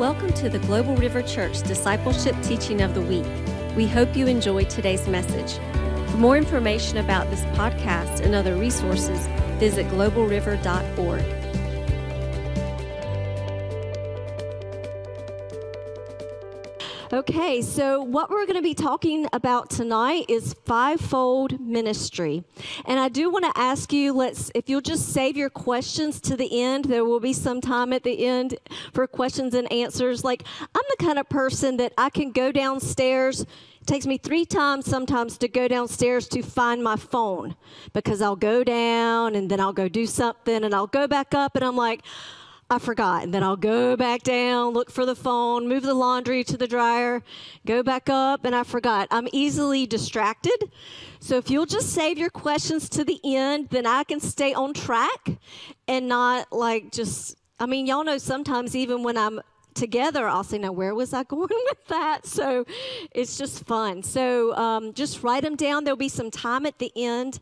[0.00, 3.26] Welcome to the Global River Church Discipleship Teaching of the Week.
[3.76, 5.58] We hope you enjoy today's message.
[6.10, 9.26] For more information about this podcast and other resources,
[9.58, 11.39] visit globalriver.org.
[17.12, 22.44] Okay, so what we're going to be talking about tonight is fivefold ministry.
[22.84, 26.36] And I do want to ask you, let's if you'll just save your questions to
[26.36, 28.58] the end, there will be some time at the end
[28.92, 30.22] for questions and answers.
[30.22, 33.44] Like I'm the kind of person that I can go downstairs
[33.80, 37.56] it takes me three times sometimes to go downstairs to find my phone
[37.94, 41.56] because I'll go down and then I'll go do something and I'll go back up
[41.56, 42.02] and I'm like,
[42.72, 43.24] I forgot.
[43.24, 46.68] And then I'll go back down, look for the phone, move the laundry to the
[46.68, 47.22] dryer,
[47.66, 49.08] go back up, and I forgot.
[49.10, 50.70] I'm easily distracted.
[51.18, 54.72] So if you'll just save your questions to the end, then I can stay on
[54.72, 55.30] track
[55.88, 59.40] and not like just, I mean, y'all know sometimes even when I'm
[59.74, 62.26] together, I'll say, now where was I going with that?
[62.26, 62.64] So
[63.12, 64.02] it's just fun.
[64.02, 65.84] So um, just write them down.
[65.84, 67.40] There'll be some time at the end.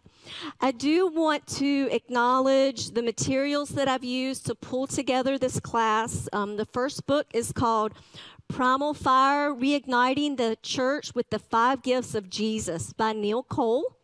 [0.60, 6.28] I do want to acknowledge the materials that I've used to pull together this class.
[6.32, 7.92] Um, the first book is called
[8.48, 13.96] Primal Fire Reigniting the Church with the Five Gifts of Jesus by Neil Cole.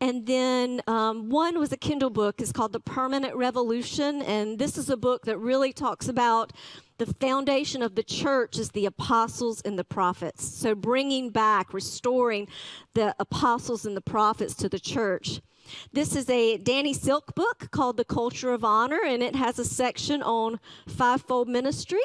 [0.00, 2.40] And then um, one was a Kindle book.
[2.40, 4.20] It's called The Permanent Revolution.
[4.22, 6.52] And this is a book that really talks about
[6.98, 10.46] the foundation of the church is the apostles and the prophets.
[10.46, 12.48] So bringing back, restoring
[12.94, 15.40] the apostles and the prophets to the church.
[15.92, 19.64] This is a Danny Silk book called The Culture of Honor, and it has a
[19.64, 22.02] section on fivefold ministry.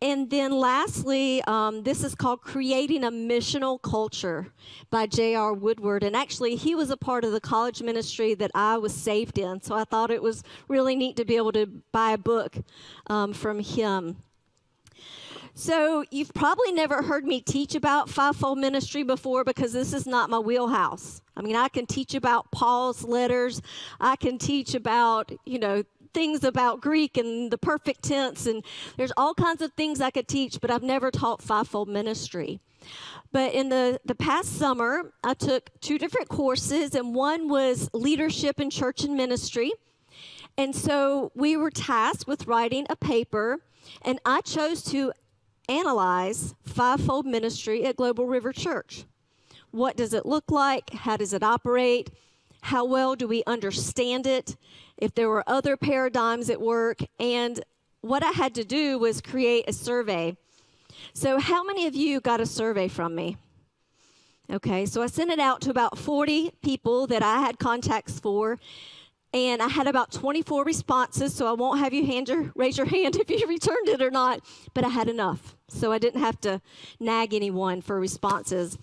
[0.00, 4.52] And then lastly, um, this is called Creating a Missional Culture
[4.90, 5.52] by J.R.
[5.52, 6.04] Woodward.
[6.04, 9.60] And actually, he was a part of the college ministry that I was saved in.
[9.60, 12.56] So I thought it was really neat to be able to buy a book
[13.08, 14.18] um, from him.
[15.54, 20.30] So, you've probably never heard me teach about fivefold ministry before because this is not
[20.30, 21.20] my wheelhouse.
[21.36, 23.60] I mean, I can teach about Paul's letters,
[24.00, 25.82] I can teach about, you know,
[26.12, 28.64] things about Greek and the perfect tense, and
[28.96, 32.60] there's all kinds of things I could teach, but I've never taught fivefold ministry.
[33.32, 38.60] But in the, the past summer, I took two different courses, and one was leadership
[38.60, 39.72] in church and ministry.
[40.56, 43.60] And so we were tasked with writing a paper,
[44.02, 45.12] and I chose to
[45.68, 49.04] analyze fivefold ministry at Global River Church.
[49.70, 50.90] What does it look like?
[50.90, 52.10] How does it operate?
[52.62, 54.56] How well do we understand it?
[54.98, 57.00] If there were other paradigms at work.
[57.18, 57.62] And
[58.00, 60.36] what I had to do was create a survey.
[61.14, 63.36] So, how many of you got a survey from me?
[64.50, 68.58] Okay, so I sent it out to about 40 people that I had contacts for,
[69.34, 71.34] and I had about 24 responses.
[71.34, 74.10] So I won't have you hand your, raise your hand if you returned it or
[74.10, 74.40] not,
[74.72, 75.54] but I had enough.
[75.68, 76.62] So I didn't have to
[76.98, 78.78] nag anyone for responses.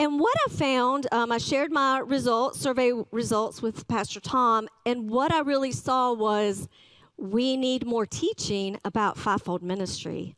[0.00, 5.08] And what I found, um, I shared my results, survey results with Pastor Tom, and
[5.08, 6.68] what I really saw was
[7.16, 10.34] we need more teaching about fivefold ministry.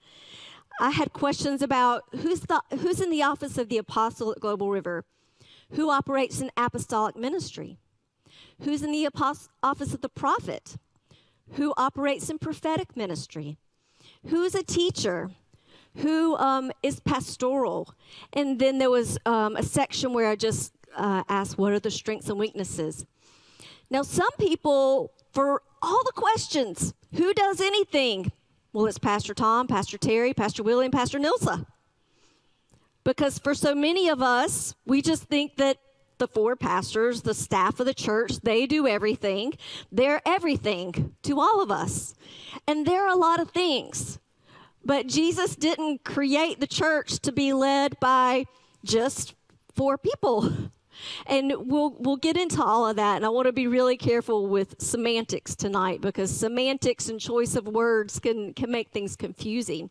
[0.78, 4.71] I had questions about who's, the, who's in the office of the apostle at Global
[4.71, 5.06] River,
[5.73, 7.78] who operates in apostolic ministry,
[8.62, 10.77] who's in the apost- office of the prophet,
[11.53, 13.56] who operates in prophetic ministry,
[14.27, 15.31] who's a teacher,
[15.96, 17.94] who um, is pastoral.
[18.32, 21.90] And then there was um, a section where I just uh, asked, what are the
[21.90, 23.06] strengths and weaknesses?
[23.90, 28.32] Now, some people, for all the questions, who does anything?
[28.72, 31.66] Well, it's Pastor Tom, Pastor Terry, Pastor Willie, and Pastor Nilsa.
[33.04, 35.78] Because for so many of us, we just think that
[36.18, 39.52] the four pastors, the staff of the church, they do everything.
[39.92, 42.14] They're everything to all of us.
[42.66, 44.18] And there are a lot of things.
[44.86, 48.47] But Jesus didn't create the church to be led by
[48.84, 49.34] just
[49.74, 50.52] four people.
[51.26, 53.16] And we'll we'll get into all of that.
[53.16, 57.69] And I want to be really careful with semantics tonight because semantics and choice of
[57.69, 59.90] words can can make things confusing.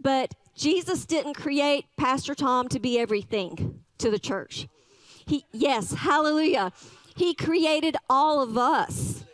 [0.00, 4.68] But Jesus didn't create Pastor Tom to be everything to the church.
[5.26, 6.70] He yes, hallelujah.
[7.16, 9.24] He created all of us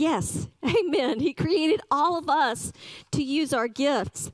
[0.00, 1.20] Yes, amen.
[1.20, 2.72] He created all of us
[3.12, 4.32] to use our gifts.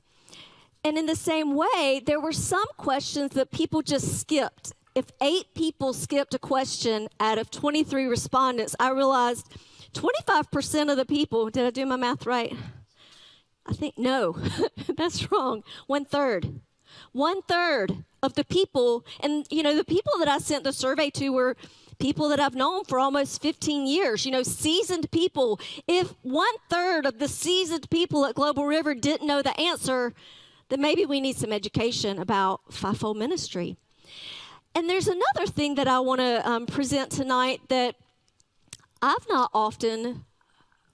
[0.81, 4.71] And in the same way, there were some questions that people just skipped.
[4.95, 9.53] If eight people skipped a question out of 23 respondents, I realized
[9.93, 12.55] 25% of the people, did I do my math right?
[13.65, 14.37] I think, no,
[14.95, 15.63] that's wrong.
[15.87, 16.61] One third.
[17.11, 21.09] One third of the people, and you know, the people that I sent the survey
[21.11, 21.55] to were
[21.99, 25.59] people that I've known for almost 15 years, you know, seasoned people.
[25.87, 30.13] If one third of the seasoned people at Global River didn't know the answer,
[30.69, 33.77] then maybe we need some education about fivefold ministry.
[34.75, 37.95] And there's another thing that I want to um, present tonight that
[39.01, 40.25] I've not often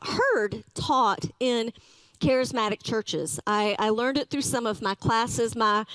[0.02, 1.74] heard taught in
[2.20, 3.40] charismatic churches.
[3.46, 5.56] I, I learned it through some of my classes.
[5.56, 5.86] My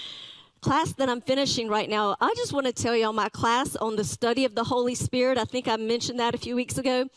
[0.60, 3.96] class that I'm finishing right now, I just want to tell y'all my class on
[3.96, 5.38] the study of the Holy Spirit.
[5.38, 7.08] I think I mentioned that a few weeks ago.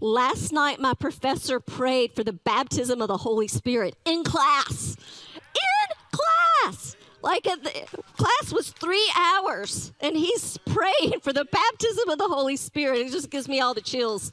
[0.00, 4.96] Last night, my professor prayed for the baptism of the Holy Spirit in class.
[5.34, 6.18] In
[6.62, 6.96] class!
[7.22, 12.56] Like the class was three hours, and he's praying for the baptism of the Holy
[12.56, 12.98] Spirit.
[12.98, 14.30] It just gives me all the chills.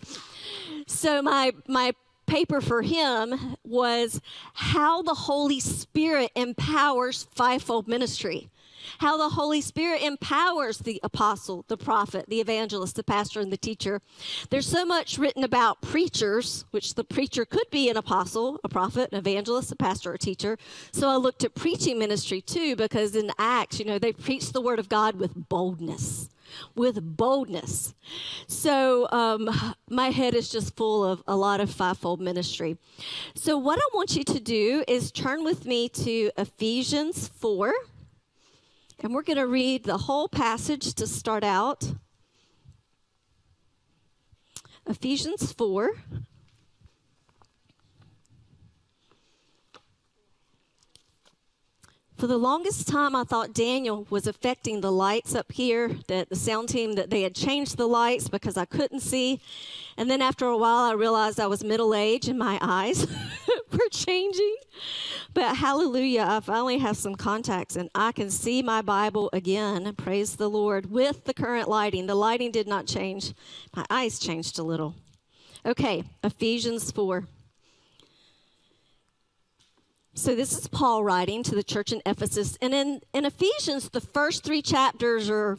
[0.87, 1.93] So my my
[2.31, 4.21] paper for him was
[4.53, 8.49] how the Holy Spirit empowers fivefold ministry.
[8.99, 13.57] How the Holy Spirit empowers the apostle, the prophet, the evangelist, the pastor, and the
[13.57, 14.01] teacher.
[14.49, 19.09] There's so much written about preachers, which the preacher could be an apostle, a prophet,
[19.11, 20.57] an evangelist, a pastor, or a teacher.
[20.91, 24.61] So I looked at preaching ministry too, because in Acts, you know, they preach the
[24.61, 26.29] word of God with boldness
[26.75, 27.93] with boldness.
[28.47, 29.49] So um,
[29.89, 32.77] my head is just full of a lot of fivefold ministry.
[33.35, 37.73] So, what I want you to do is turn with me to Ephesians 4,
[39.01, 41.93] and we're going to read the whole passage to start out.
[44.87, 45.91] Ephesians 4.
[52.21, 56.35] For the longest time, I thought Daniel was affecting the lights up here, that the
[56.35, 59.41] sound team, that they had changed the lights because I couldn't see.
[59.97, 63.07] And then after a while, I realized I was middle aged and my eyes
[63.71, 64.55] were changing.
[65.33, 69.91] But hallelujah, I finally have some contacts and I can see my Bible again.
[69.95, 70.91] Praise the Lord.
[70.91, 73.33] With the current lighting, the lighting did not change,
[73.75, 74.93] my eyes changed a little.
[75.65, 77.23] Okay, Ephesians 4.
[80.13, 82.57] So this is Paul writing to the church in Ephesus.
[82.61, 85.57] And in, in Ephesians, the first three chapters are,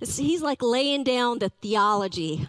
[0.00, 2.48] he's like laying down the theology.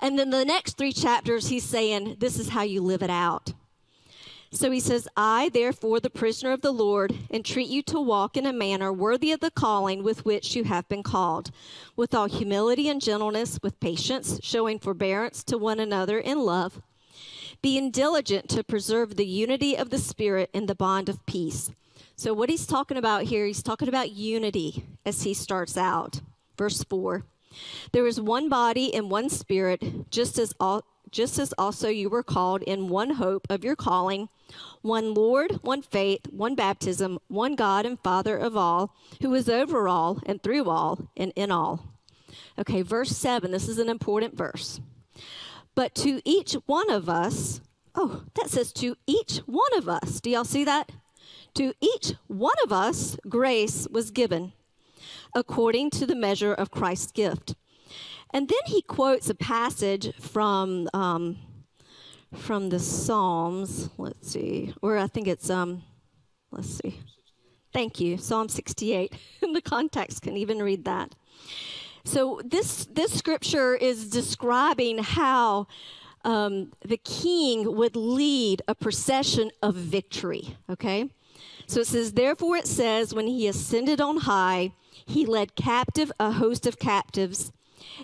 [0.00, 3.52] And then the next three chapters, he's saying, this is how you live it out.
[4.50, 8.44] So he says, I, therefore, the prisoner of the Lord, entreat you to walk in
[8.46, 11.50] a manner worthy of the calling with which you have been called,
[11.96, 16.82] with all humility and gentleness, with patience, showing forbearance to one another in love
[17.62, 21.70] being diligent to preserve the unity of the Spirit in the bond of peace.
[22.16, 26.20] So, what he's talking about here, he's talking about unity as he starts out.
[26.58, 27.24] Verse 4
[27.92, 32.22] There is one body and one Spirit, just as, all, just as also you were
[32.22, 34.28] called in one hope of your calling,
[34.82, 39.88] one Lord, one faith, one baptism, one God and Father of all, who is over
[39.88, 41.86] all and through all and in all.
[42.58, 44.80] Okay, verse 7, this is an important verse.
[45.74, 47.60] But to each one of us,
[47.94, 50.20] oh, that says to each one of us.
[50.20, 50.92] Do y'all see that?
[51.54, 54.52] To each one of us, grace was given
[55.34, 57.54] according to the measure of Christ's gift.
[58.32, 61.38] And then he quotes a passage from um,
[62.34, 63.90] from the Psalms.
[63.98, 65.82] Let's see, or I think it's um,
[66.50, 67.00] let's see.
[67.72, 69.14] Thank you, Psalm 68.
[69.40, 71.14] the context can even read that.
[72.04, 75.66] So this this scripture is describing how
[76.24, 80.56] um, the king would lead a procession of victory.
[80.68, 81.10] Okay,
[81.66, 84.72] so it says, therefore it says, when he ascended on high,
[85.06, 87.52] he led captive a host of captives,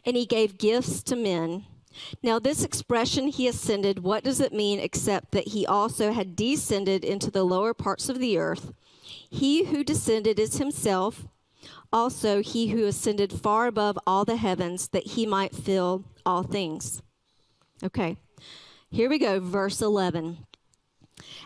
[0.04, 1.64] and he gave gifts to men.
[2.22, 7.04] Now, this expression, he ascended, what does it mean except that he also had descended
[7.04, 8.72] into the lower parts of the earth?
[9.02, 11.26] He who descended is himself
[11.92, 17.02] also he who ascended far above all the heavens that he might fill all things.
[17.82, 18.16] Okay,
[18.90, 20.38] here we go, verse 11.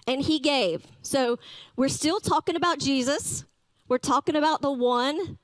[0.07, 0.87] And he gave.
[1.03, 1.39] So
[1.77, 3.45] we're still talking about Jesus.
[3.89, 5.39] We're talking about the one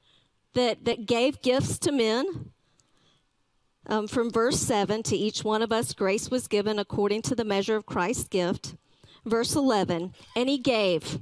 [0.54, 2.52] that, that gave gifts to men.
[3.86, 7.44] Um, from verse 7 to each one of us, grace was given according to the
[7.44, 8.76] measure of Christ's gift.
[9.24, 11.18] Verse 11, and he gave.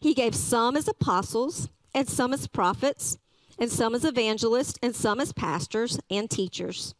[0.00, 3.18] He gave some as apostles and some as prophets,
[3.58, 6.94] and some as evangelists, and some as pastors and teachers.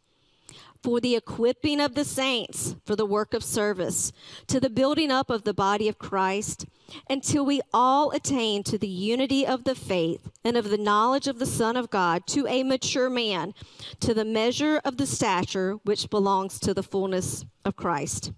[0.83, 4.13] For the equipping of the saints for the work of service,
[4.49, 6.67] to the building up of the body of Christ,
[7.09, 11.39] until we all attain to the unity of the faith and of the knowledge of
[11.39, 13.55] the Son of God, to a mature man,
[14.01, 18.33] to the measure of the stature which belongs to the fullness of Christ.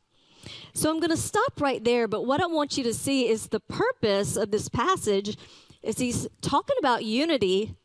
[0.75, 3.47] So I'm going to stop right there, but what I want you to see is
[3.47, 5.39] the purpose of this passage
[5.85, 7.77] is he's talking about unity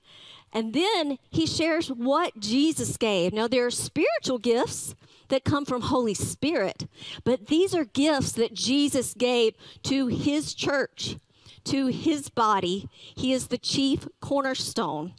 [0.51, 3.33] And then he shares what Jesus gave.
[3.33, 4.95] Now, there are spiritual gifts
[5.27, 6.87] that come from Holy Spirit,
[7.23, 9.53] but these are gifts that Jesus gave
[9.83, 11.17] to his church,
[11.65, 12.89] to his body.
[13.15, 15.13] He is the chief cornerstone.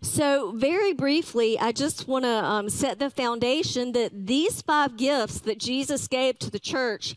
[0.00, 5.40] So, very briefly, I just want to um, set the foundation that these five gifts
[5.40, 7.16] that Jesus gave to the church,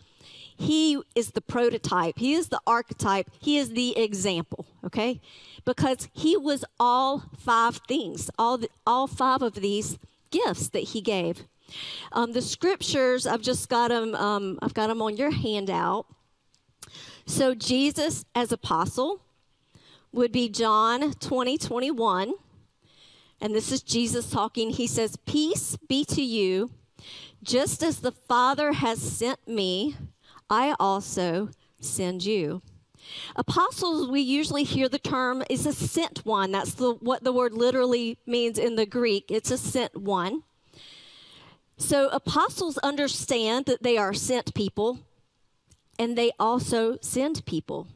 [0.61, 5.19] he is the prototype, he is the archetype, he is the example, okay?
[5.65, 9.97] Because he was all five things, all, the, all five of these
[10.29, 11.45] gifts that he gave.
[12.11, 16.05] Um, the scriptures, I've just got them, um, I've got them on your handout.
[17.25, 19.21] So, Jesus as apostle
[20.11, 22.33] would be John 20, 21.
[23.39, 24.71] And this is Jesus talking.
[24.71, 26.71] He says, Peace be to you.
[27.41, 29.95] Just as the Father has sent me,
[30.51, 32.61] I also send you.
[33.35, 36.51] Apostles, we usually hear the term is a sent one.
[36.51, 39.31] That's the, what the word literally means in the Greek.
[39.31, 40.43] It's a sent one.
[41.77, 44.99] So apostles understand that they are sent people
[45.97, 47.87] and they also send people.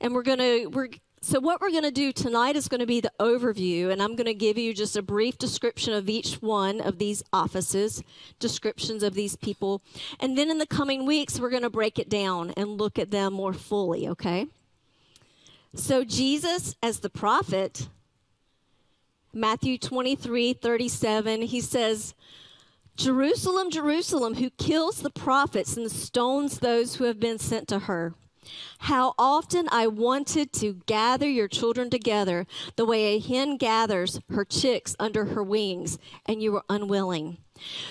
[0.00, 0.88] And we're going to we're
[1.24, 4.16] so, what we're going to do tonight is going to be the overview, and I'm
[4.16, 8.02] going to give you just a brief description of each one of these offices,
[8.40, 9.82] descriptions of these people.
[10.18, 13.12] And then in the coming weeks, we're going to break it down and look at
[13.12, 14.48] them more fully, okay?
[15.76, 17.88] So, Jesus as the prophet,
[19.32, 22.14] Matthew 23 37, he says,
[22.96, 28.12] Jerusalem, Jerusalem, who kills the prophets and stones those who have been sent to her.
[28.80, 32.46] How often I wanted to gather your children together
[32.76, 37.38] the way a hen gathers her chicks under her wings, and you were unwilling.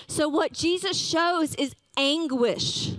[0.08, 2.94] So, what Jesus shows is anguish,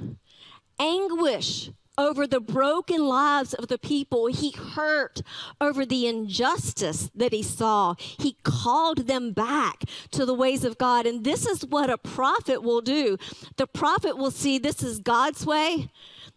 [0.78, 4.26] anguish over the broken lives of the people.
[4.26, 5.20] He hurt
[5.60, 7.94] over the injustice that he saw.
[7.98, 11.06] He called them back to the ways of God.
[11.06, 13.18] And this is what a prophet will do
[13.56, 15.90] the prophet will see this is God's way.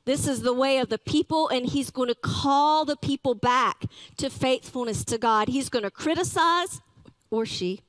[0.06, 3.86] This is the way of the people, and he's going to call the people back
[4.18, 5.48] to faithfulness to God.
[5.48, 6.80] He's going to criticize,
[7.32, 7.82] or she,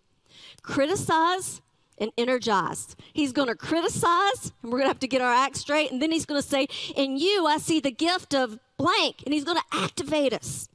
[0.62, 1.60] criticize
[1.98, 2.96] and energize.
[3.12, 6.00] He's going to criticize, and we're going to have to get our act straight, and
[6.00, 9.44] then he's going to say, In you, I see the gift of blank, and he's
[9.44, 10.68] going to activate us.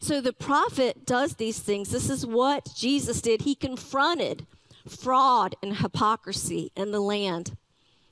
[0.00, 1.90] So the prophet does these things.
[1.90, 3.42] This is what Jesus did.
[3.42, 4.46] He confronted
[4.88, 7.56] fraud and hypocrisy in the land.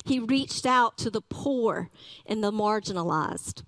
[0.05, 1.91] He reached out to the poor
[2.27, 3.63] and the marginalized.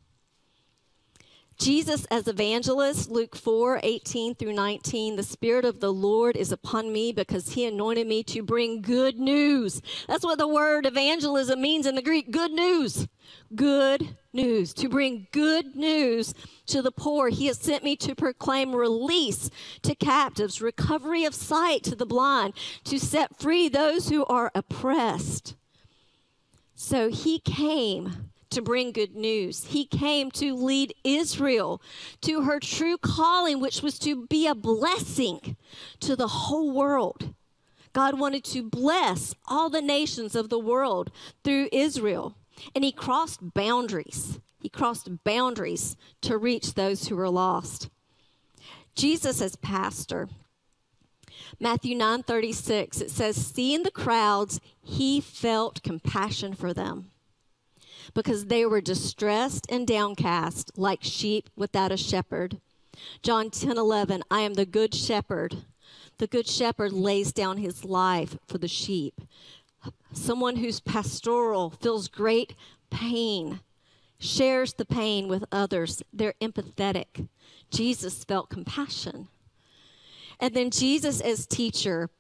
[1.63, 5.15] Jesus as evangelist, Luke 4 18 through 19.
[5.15, 9.21] The Spirit of the Lord is upon me because he anointed me to bring good
[9.21, 9.81] news.
[10.09, 13.07] That's what the word evangelism means in the Greek good news.
[13.55, 14.75] Good news.
[14.75, 16.35] To bring good news
[16.67, 17.29] to the poor.
[17.29, 19.49] He has sent me to proclaim release
[19.83, 25.55] to captives, recovery of sight to the blind, to set free those who are oppressed
[26.83, 29.67] so he came to bring good news.
[29.67, 31.81] He came to lead Israel
[32.23, 35.57] to her true calling, which was to be a blessing
[36.01, 37.35] to the whole world.
[37.93, 41.13] God wanted to bless all the nations of the world
[41.45, 42.35] through Israel.
[42.75, 44.41] And he crossed boundaries.
[44.61, 47.91] He crossed boundaries to reach those who were lost.
[48.97, 50.29] Jesus, as pastor,
[51.61, 57.11] Matthew 9:36 it says seeing the crowds he felt compassion for them
[58.15, 62.61] because they were distressed and downcast like sheep without a shepherd.
[63.23, 65.65] John 10:11 I am the good shepherd.
[66.19, 69.21] The good shepherd lays down his life for the sheep.
[70.13, 72.55] Someone who's pastoral feels great
[72.91, 73.61] pain,
[74.19, 76.03] shares the pain with others.
[76.13, 77.29] They're empathetic.
[77.71, 79.29] Jesus felt compassion.
[80.43, 82.11] And then Jesus as teacher,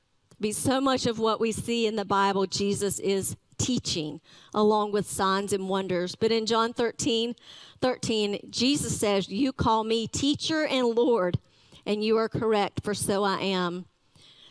[0.40, 4.20] be so much of what we see in the Bible, Jesus is teaching
[4.54, 6.14] along with signs and wonders.
[6.14, 7.34] But in John 13,
[7.80, 11.40] 13, Jesus says, You call me teacher and Lord,
[11.84, 13.86] and you are correct, for so I am.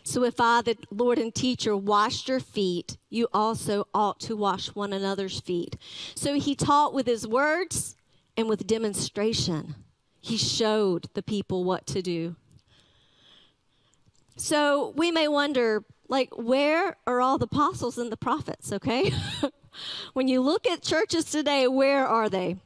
[0.04, 4.66] So if I, the Lord and teacher, washed your feet, you also ought to wash
[4.74, 5.78] one another's feet.
[6.14, 7.96] So he taught with his words
[8.36, 9.76] and with demonstration.
[10.20, 12.36] He showed the people what to do.
[14.42, 19.12] So we may wonder, like, where are all the apostles and the prophets, okay?
[20.14, 22.56] when you look at churches today, where are they?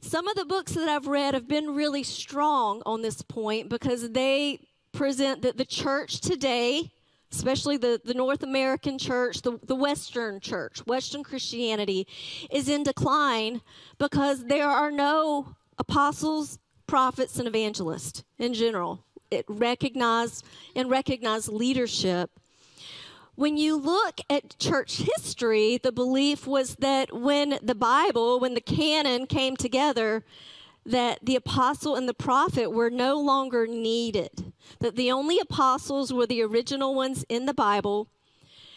[0.00, 4.12] Some of the books that I've read have been really strong on this point because
[4.12, 4.58] they
[4.92, 6.90] present that the church today,
[7.30, 12.06] especially the, the North American church, the, the Western church, Western Christianity,
[12.50, 13.60] is in decline
[13.98, 19.04] because there are no apostles, prophets, and evangelists in general
[19.34, 22.30] it and recognized leadership.
[23.34, 28.60] When you look at church history, the belief was that when the Bible, when the
[28.60, 30.24] canon came together,
[30.86, 36.26] that the apostle and the prophet were no longer needed, that the only apostles were
[36.26, 38.08] the original ones in the Bible,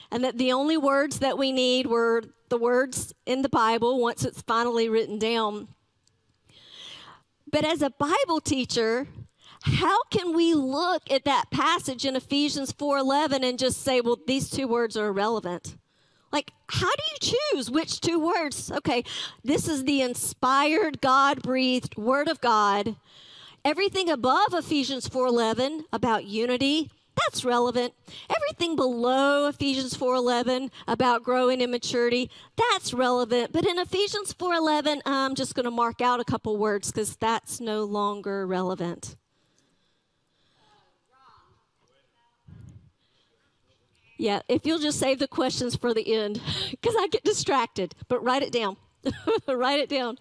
[0.09, 4.23] and that the only words that we need were the words in the Bible once
[4.23, 5.67] it's finally written down.
[7.51, 9.07] But as a Bible teacher,
[9.63, 14.49] how can we look at that passage in Ephesians 4:11 and just say, well, these
[14.49, 15.77] two words are irrelevant?
[16.31, 18.71] Like, how do you choose which two words?
[18.71, 19.03] Okay,
[19.43, 22.95] this is the inspired, God breathed Word of God.
[23.63, 27.93] Everything above Ephesians 4:11 about unity, that's relevant.
[28.29, 33.51] Everything below Ephesians 4:11 about growing in maturity, that's relevant.
[33.51, 37.59] But in Ephesians 4:11, I'm just going to mark out a couple words cuz that's
[37.59, 39.15] no longer relevant.
[44.17, 48.23] Yeah, if you'll just save the questions for the end, because I get distracted, but
[48.23, 48.77] write it down.
[49.47, 50.17] write it down.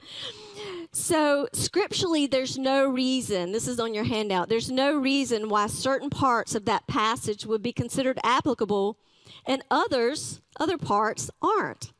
[0.93, 6.11] So, scripturally, there's no reason, this is on your handout, there's no reason why certain
[6.11, 8.99] parts of that passage would be considered applicable
[9.47, 11.93] and others, other parts, aren't.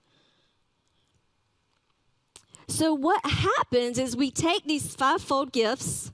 [2.69, 6.13] So, what happens is we take these fivefold gifts,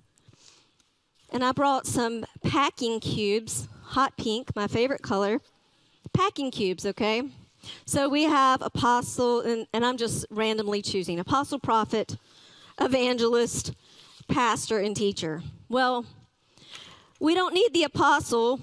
[1.30, 5.40] and I brought some packing cubes, hot pink, my favorite color
[6.12, 7.23] packing cubes, okay?
[7.85, 12.16] So we have apostle, and, and I'm just randomly choosing apostle, prophet,
[12.81, 13.73] evangelist,
[14.28, 15.42] pastor, and teacher.
[15.69, 16.04] Well,
[17.21, 18.61] we don't need the apostle,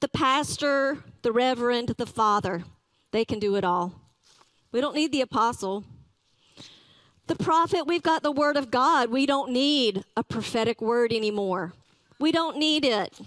[0.00, 2.64] the pastor, the reverend, the father.
[3.12, 3.94] They can do it all.
[4.72, 5.84] We don't need the apostle.
[7.28, 9.10] The prophet, we've got the word of God.
[9.10, 11.72] We don't need a prophetic word anymore.
[12.18, 13.18] We don't need it.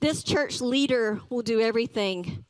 [0.00, 2.44] This church leader will do everything.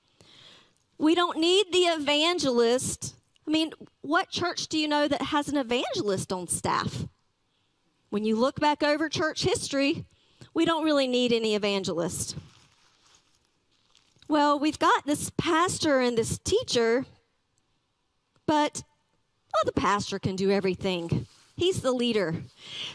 [0.98, 3.14] We don't need the evangelist.
[3.46, 7.06] I mean, what church do you know that has an evangelist on staff?
[8.10, 10.04] When you look back over church history,
[10.52, 12.36] we don't really need any evangelist.
[14.28, 17.06] Well, we've got this pastor and this teacher,
[18.46, 18.82] but
[19.56, 21.26] oh, the pastor can do everything.
[21.58, 22.36] He's the leader.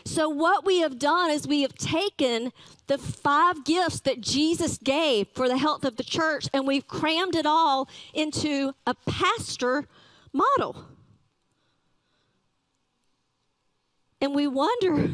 [0.05, 2.53] So, what we have done is we have taken
[2.87, 7.35] the five gifts that Jesus gave for the health of the church and we've crammed
[7.35, 9.85] it all into a pastor
[10.31, 10.85] model.
[14.21, 15.09] And we wonder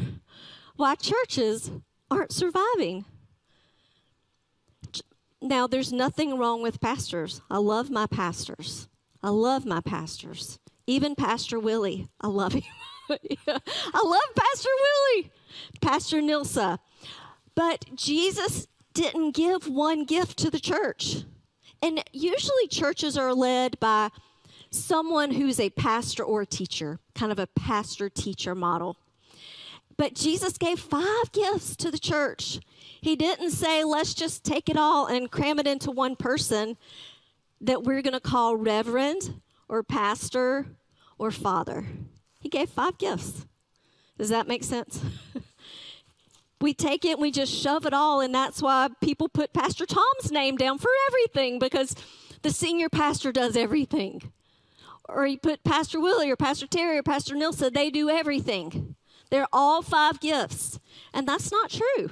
[0.76, 1.72] why churches
[2.08, 3.04] aren't surviving.
[5.42, 7.40] Now, there's nothing wrong with pastors.
[7.50, 8.86] I love my pastors.
[9.24, 10.60] I love my pastors.
[10.86, 12.62] Even Pastor Willie, I love him.
[13.48, 15.30] I love Pastor Willie,
[15.80, 16.78] Pastor Nilsa.
[17.54, 21.24] But Jesus didn't give one gift to the church.
[21.82, 24.10] And usually churches are led by
[24.70, 28.96] someone who's a pastor or a teacher, kind of a pastor teacher model.
[29.96, 32.60] But Jesus gave five gifts to the church.
[33.00, 36.76] He didn't say, let's just take it all and cram it into one person
[37.60, 40.66] that we're going to call reverend or pastor
[41.18, 41.86] or father.
[42.40, 43.46] He gave five gifts.
[44.18, 45.00] Does that make sense?
[46.60, 49.86] we take it and we just shove it all, and that's why people put Pastor
[49.86, 51.94] Tom's name down for everything because
[52.42, 54.32] the senior pastor does everything.
[55.08, 58.96] Or you put Pastor Willie or Pastor Terry or Pastor Nilsa, they do everything.
[59.30, 60.78] They're all five gifts.
[61.12, 62.10] And that's not true.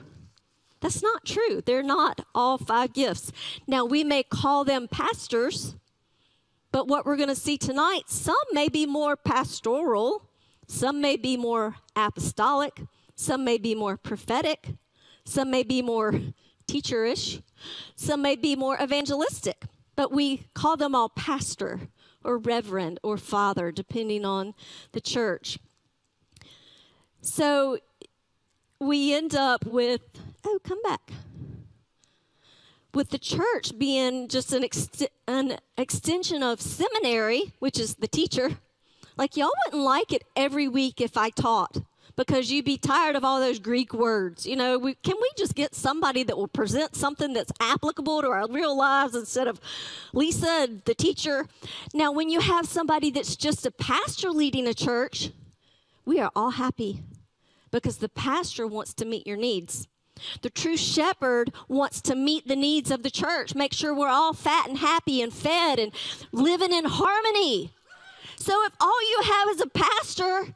[0.80, 1.60] That's not true.
[1.64, 3.32] They're not all five gifts.
[3.66, 5.74] Now, we may call them pastors
[6.70, 10.28] but what we're going to see tonight, some may be more pastoral,
[10.66, 12.82] some may be more apostolic,
[13.14, 14.74] some may be more prophetic,
[15.24, 16.20] some may be more
[16.66, 17.42] teacherish,
[17.96, 19.64] some may be more evangelistic.
[19.96, 21.80] But we call them all pastor
[22.22, 24.54] or reverend or father, depending on
[24.92, 25.58] the church.
[27.20, 27.78] So
[28.78, 30.02] we end up with,
[30.44, 31.10] oh, come back
[32.94, 38.58] with the church being just an, ex- an extension of seminary, which is the teacher,
[39.16, 41.78] like y'all wouldn't like it every week if I taught
[42.18, 44.44] because you'd be tired of all those Greek words.
[44.44, 48.28] You know, we, can we just get somebody that will present something that's applicable to
[48.28, 49.60] our real lives instead of
[50.12, 51.46] Lisa, the teacher?
[51.94, 55.30] Now, when you have somebody that's just a pastor leading a church,
[56.04, 57.02] we are all happy
[57.70, 59.86] because the pastor wants to meet your needs.
[60.42, 64.32] The true shepherd wants to meet the needs of the church, make sure we're all
[64.32, 65.92] fat and happy and fed and
[66.32, 67.72] living in harmony.
[68.36, 70.54] So if all you have is a pastor,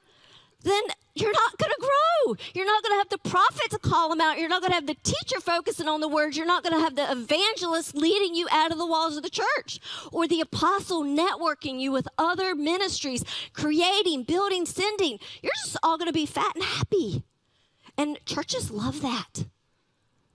[0.63, 0.83] then
[1.15, 2.37] you're not going to grow.
[2.55, 4.39] You're not going to have the prophet to call them out.
[4.39, 6.37] You're not going to have the teacher focusing on the words.
[6.37, 9.31] You're not going to have the evangelist leading you out of the walls of the
[9.31, 9.79] church
[10.11, 15.19] or the apostle networking you with other ministries, creating, building, sending.
[15.43, 17.25] You're just all going to be fat and happy.
[17.97, 19.47] And churches love that.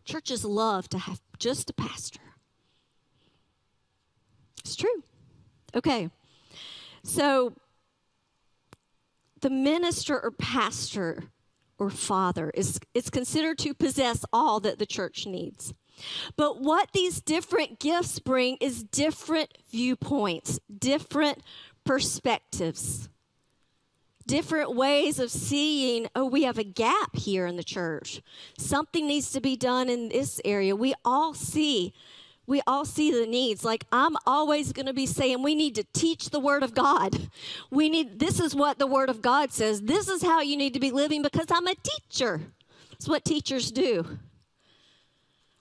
[0.06, 2.22] Churches love to have just a pastor.
[4.60, 5.04] It's true.
[5.76, 6.10] Okay.
[7.04, 7.54] So
[9.42, 11.26] the minister or pastor
[11.80, 15.74] or father is, is considered to possess all that the church needs.
[16.36, 21.40] But what these different gifts bring is different viewpoints, different
[21.84, 23.10] perspectives,
[24.28, 28.22] different ways of seeing, oh, we have a gap here in the church.
[28.58, 30.76] Something needs to be done in this area.
[30.76, 31.94] We all see
[32.48, 33.66] we all see the needs.
[33.66, 37.30] Like I'm always going to be saying we need to teach the word of God.
[37.70, 39.82] We need this is what the word of God says.
[39.82, 42.42] This is how you need to be living because I'm a teacher.
[42.94, 44.18] It's what teachers do.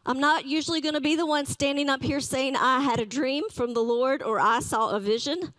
[0.07, 3.07] I'm not usually going to be the one standing up here saying I had a
[3.07, 5.53] dream from the Lord or I saw a vision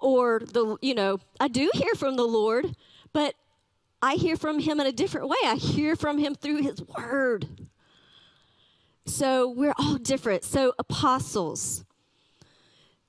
[0.00, 2.74] or the you know, I do hear from the Lord,
[3.12, 3.34] but
[4.00, 5.36] I hear from him in a different way.
[5.44, 7.48] I hear from him through his word.
[9.06, 10.44] So we're all different.
[10.44, 11.84] So, apostles.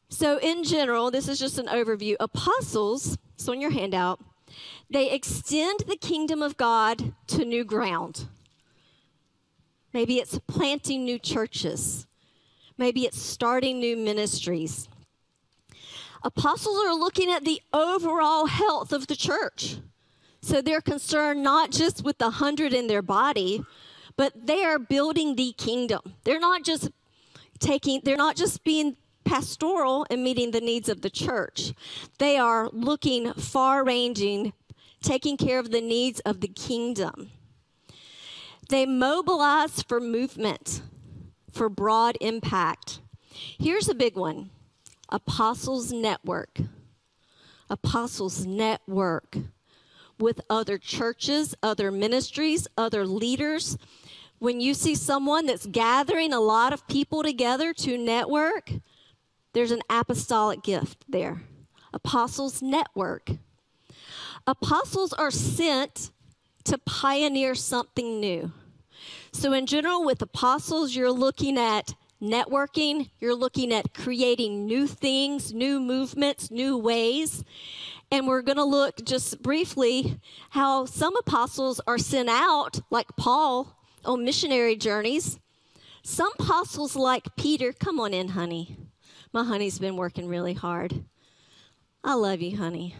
[0.09, 2.15] So, in general, this is just an overview.
[2.19, 4.19] Apostles, so on your handout,
[4.89, 8.27] they extend the kingdom of God to new ground.
[9.93, 12.07] Maybe it's planting new churches.
[12.77, 14.87] Maybe it's starting new ministries.
[16.23, 19.77] Apostles are looking at the overall health of the church.
[20.41, 23.63] So they're concerned not just with the hundred in their body,
[24.15, 26.01] but they are building the kingdom.
[26.23, 26.91] They're not just
[27.59, 31.73] taking, they're not just being pastoral and meeting the needs of the church.
[32.17, 34.53] They are looking far ranging,
[35.01, 37.31] taking care of the needs of the kingdom.
[38.69, 40.81] They mobilize for movement,
[41.51, 43.01] for broad impact.
[43.31, 44.51] Here's a big one
[45.09, 46.59] Apostles Network.
[47.69, 49.37] Apostles Network
[50.19, 53.77] with other churches, other ministries, other leaders
[54.39, 58.71] when you see someone that's gathering a lot of people together to network,
[59.53, 61.43] there's an apostolic gift there.
[61.93, 63.31] Apostles network.
[64.47, 66.11] Apostles are sent
[66.63, 68.51] to pioneer something new.
[69.31, 75.53] So, in general, with apostles, you're looking at networking, you're looking at creating new things,
[75.53, 77.43] new movements, new ways.
[78.11, 83.75] And we're going to look just briefly how some apostles are sent out, like Paul
[84.03, 85.39] on missionary journeys.
[86.01, 88.77] Some apostles, like Peter, come on in, honey.
[89.31, 91.03] My honey's been working really hard.
[92.03, 92.95] I love you, honey.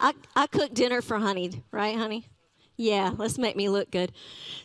[0.00, 2.26] I, I cook dinner for honey, right, honey?
[2.76, 4.12] Yeah, let's make me look good.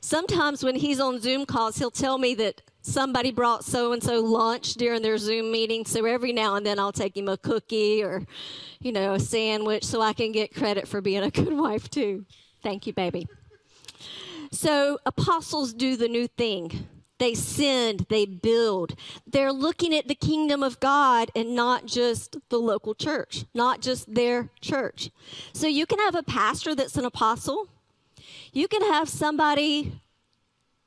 [0.02, 4.19] Sometimes when he's on Zoom calls, he'll tell me that somebody brought so and so
[4.19, 5.86] lunch during their Zoom meeting.
[5.86, 8.26] So every now and then I'll take him a cookie or,
[8.80, 12.26] you know, a sandwich so I can get credit for being a good wife, too.
[12.63, 13.28] Thank you, baby.
[14.52, 16.88] So apostles do the new thing.
[17.19, 18.95] They send, they build.
[19.28, 24.13] They're looking at the kingdom of God and not just the local church, not just
[24.15, 25.12] their church.
[25.54, 27.67] So you can have a pastor that's an apostle.
[28.54, 30.00] You can have somebody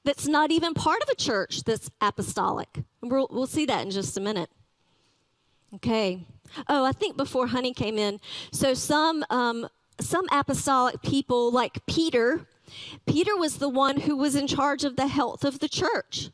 [0.05, 2.68] that's not even part of a church that's apostolic.
[3.01, 4.51] We'll, we'll see that in just a minute.
[5.75, 6.27] Okay.
[6.68, 8.20] Oh, I think before Honey came in,
[8.51, 12.46] so some um, some apostolic people like Peter
[13.07, 16.31] Peter was the one who was in charge of the health of the church.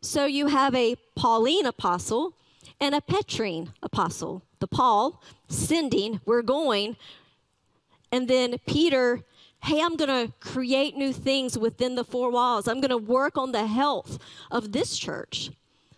[0.00, 2.34] So you have a Pauline apostle
[2.80, 4.42] and a Petrine apostle.
[4.58, 6.96] The Paul, sending, we're going.
[8.10, 9.20] And then Peter,
[9.62, 12.66] hey, I'm going to create new things within the four walls.
[12.66, 14.18] I'm going to work on the health
[14.50, 15.50] of this church.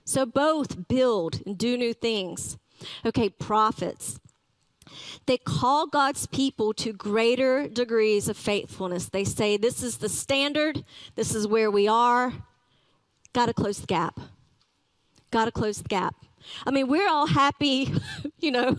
[0.05, 2.59] So both build and do new things.
[3.07, 4.21] Okay, prophets.
[5.27, 9.09] They call God's people to greater degrees of faithfulness.
[9.09, 12.35] They say, This is the standard, this is where we are.
[13.33, 14.21] Got to close the gap.
[15.31, 16.15] Got to close the gap.
[16.67, 17.93] I mean, we're all happy,
[18.39, 18.79] you know.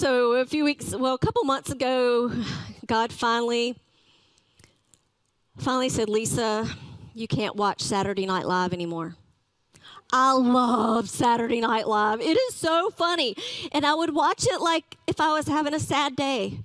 [0.00, 2.32] So a few weeks, well, a couple months ago,
[2.86, 3.76] God finally,
[5.58, 6.66] finally said, Lisa,
[7.12, 9.16] you can't watch Saturday Night Live anymore.
[10.10, 12.22] I love Saturday Night Live.
[12.22, 13.36] It is so funny.
[13.72, 16.60] And I would watch it like if I was having a sad day.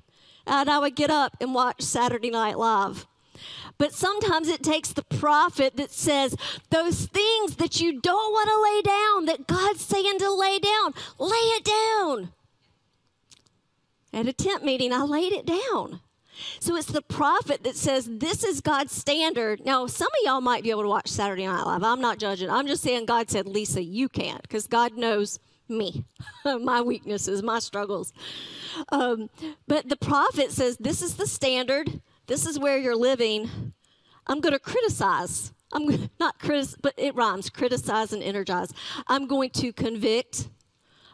[0.48, 3.06] And I would get up and watch Saturday Night Live.
[3.78, 6.38] But sometimes it takes the prophet that says,
[6.70, 10.94] those things that you don't want to lay down, that God's saying to lay down,
[11.20, 12.32] lay it down.
[14.16, 16.00] At a tent meeting, I laid it down.
[16.62, 19.66] So it's the prophet that says, This is God's standard.
[19.66, 21.84] Now, some of y'all might be able to watch Saturday Night Live.
[21.84, 22.50] I'm not judging.
[22.50, 26.06] I'm just saying God said, Lisa, you can't, because God knows me,
[26.46, 28.14] my weaknesses, my struggles.
[28.90, 29.30] Um,
[29.68, 32.02] but the prophet says, This is the standard.
[32.28, 33.74] This is where you're living.
[34.28, 35.52] I'm going to criticize.
[35.74, 38.72] I'm not criticize, but it rhymes criticize and energize.
[39.08, 40.48] I'm going to convict.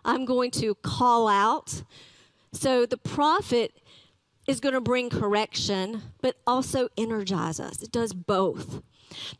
[0.05, 1.81] I'm going to call out.
[2.53, 3.73] So the prophet
[4.47, 7.81] is going to bring correction, but also energize us.
[7.81, 8.81] It does both.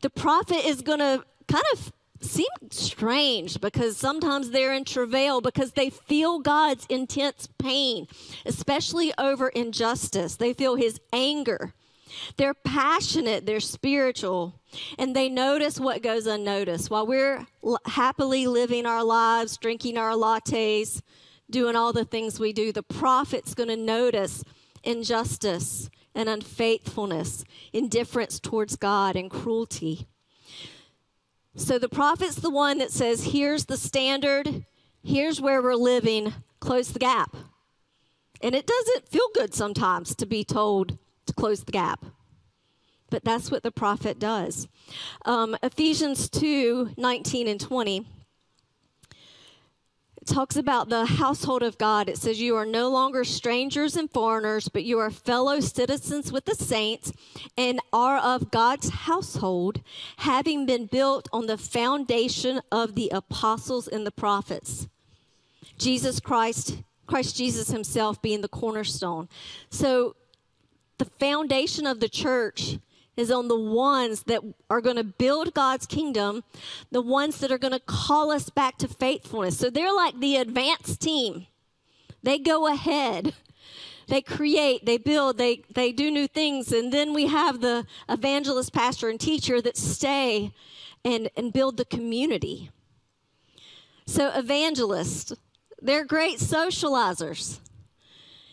[0.00, 5.72] The prophet is going to kind of seem strange because sometimes they're in travail because
[5.72, 8.06] they feel God's intense pain,
[8.46, 10.36] especially over injustice.
[10.36, 11.74] They feel his anger.
[12.36, 14.60] They're passionate, they're spiritual,
[14.98, 16.90] and they notice what goes unnoticed.
[16.90, 17.46] While we're
[17.86, 21.00] happily living our lives, drinking our lattes,
[21.52, 24.42] doing all the things we do, the prophet's going to notice
[24.82, 30.08] injustice and unfaithfulness, indifference towards God, and cruelty.
[31.54, 34.64] So the prophet's the one that says, here's the standard,
[35.02, 37.36] here's where we're living, close the gap.
[38.40, 42.04] And it doesn't feel good sometimes to be told to close the gap.
[43.10, 44.66] But that's what the prophet does.
[45.24, 48.06] Um, Ephesians 2 19 and 20 it
[50.26, 52.08] talks about the household of God.
[52.08, 56.44] It says, You are no longer strangers and foreigners, but you are fellow citizens with
[56.44, 57.12] the saints
[57.56, 59.82] and are of God's household,
[60.18, 64.88] having been built on the foundation of the apostles and the prophets.
[65.78, 69.28] Jesus Christ, Christ Jesus himself being the cornerstone.
[69.70, 70.16] So
[70.98, 72.78] the foundation of the church
[73.16, 76.44] is on the ones that are going to build God's kingdom,
[76.90, 79.58] the ones that are going to call us back to faithfulness.
[79.58, 81.46] So they're like the advanced team.
[82.22, 83.34] They go ahead.
[84.08, 86.72] They create, they build, they, they do new things.
[86.72, 90.52] And then we have the evangelist, pastor, and teacher that stay
[91.04, 92.70] and, and build the community.
[94.06, 95.32] So, evangelists,
[95.80, 97.60] they're great socializers.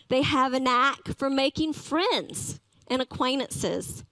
[0.10, 4.04] They have a knack for making friends and acquaintances.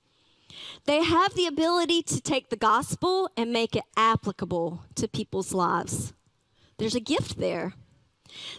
[0.87, 6.13] They have the ability to take the gospel and make it applicable to people's lives.
[6.77, 7.73] There's a gift there.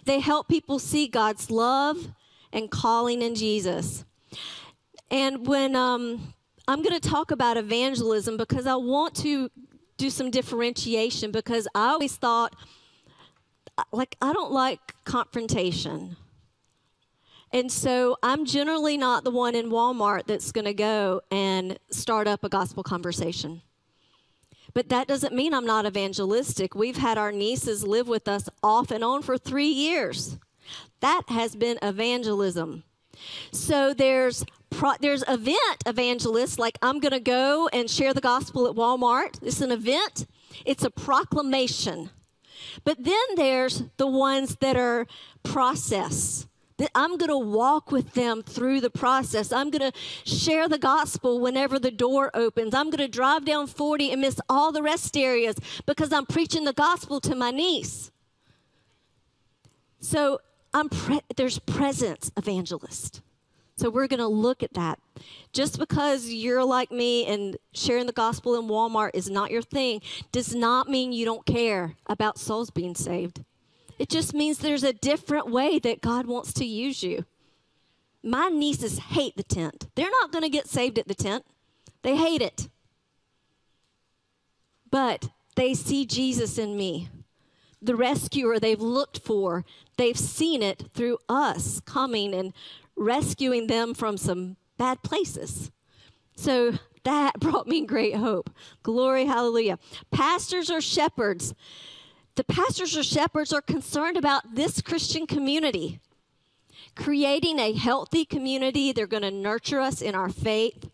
[0.04, 2.12] They help people see God's love
[2.52, 4.04] and calling in Jesus.
[5.10, 6.34] And when um,
[6.66, 9.50] I'm going to talk about evangelism, because I want to
[9.96, 12.54] do some differentiation, because I always thought,
[13.90, 16.16] like, I don't like confrontation.
[17.52, 22.26] And so I'm generally not the one in Walmart that's going to go and start
[22.26, 23.62] up a gospel conversation.
[24.74, 26.74] But that doesn't mean I'm not evangelistic.
[26.74, 30.38] We've had our nieces live with us off and on for three years.
[31.00, 32.84] That has been evangelism.
[33.50, 38.68] So there's pro- there's event evangelists like I'm going to go and share the gospel
[38.68, 39.38] at Walmart.
[39.42, 40.26] It's an event.
[40.64, 42.10] It's a proclamation.
[42.84, 45.06] But then there's the ones that are
[45.42, 46.46] process
[46.78, 49.52] that I'm going to walk with them through the process.
[49.52, 52.74] I'm going to share the gospel whenever the door opens.
[52.74, 56.64] I'm going to drive down 40 and miss all the rest areas because I'm preaching
[56.64, 58.10] the gospel to my niece.
[60.00, 60.40] So
[60.72, 63.20] I'm pre- there's presence evangelist.
[63.76, 64.98] So we're going to look at that.
[65.52, 70.00] Just because you're like me and sharing the gospel in Walmart is not your thing
[70.32, 73.44] does not mean you don't care about souls being saved.
[73.98, 77.24] It just means there's a different way that God wants to use you.
[78.22, 79.88] My nieces hate the tent.
[79.94, 81.44] They're not going to get saved at the tent,
[82.02, 82.68] they hate it.
[84.90, 87.08] But they see Jesus in me,
[87.82, 89.64] the rescuer they've looked for.
[89.96, 92.52] They've seen it through us coming and
[92.96, 95.70] rescuing them from some bad places.
[96.36, 98.50] So that brought me great hope.
[98.82, 99.78] Glory, hallelujah.
[100.10, 101.54] Pastors are shepherds
[102.38, 105.98] the pastors or shepherds are concerned about this Christian community,
[106.94, 108.92] creating a healthy community.
[108.92, 110.88] They're going to nurture us in our faith.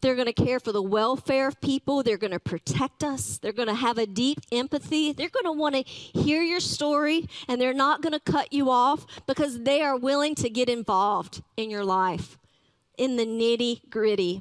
[0.00, 2.02] They're going to care for the welfare of people.
[2.02, 3.36] They're going to protect us.
[3.36, 5.12] They're going to have a deep empathy.
[5.12, 8.70] They're going to want to hear your story and they're not going to cut you
[8.70, 12.38] off because they are willing to get involved in your life
[12.96, 14.40] in the nitty gritty.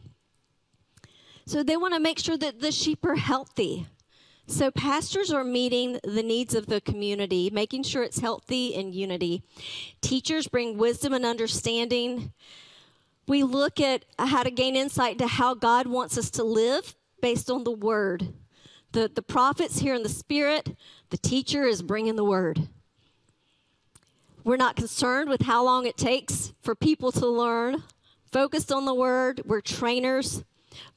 [1.46, 3.88] So they want to make sure that the sheep are healthy.
[4.48, 9.42] So, pastors are meeting the needs of the community, making sure it's healthy and unity.
[10.02, 12.32] Teachers bring wisdom and understanding.
[13.28, 17.50] We look at how to gain insight to how God wants us to live based
[17.50, 18.34] on the word.
[18.92, 20.76] The, the prophets hear in the spirit,
[21.10, 22.68] the teacher is bringing the word.
[24.44, 27.82] We're not concerned with how long it takes for people to learn.
[28.32, 30.44] Focused on the word, we're trainers.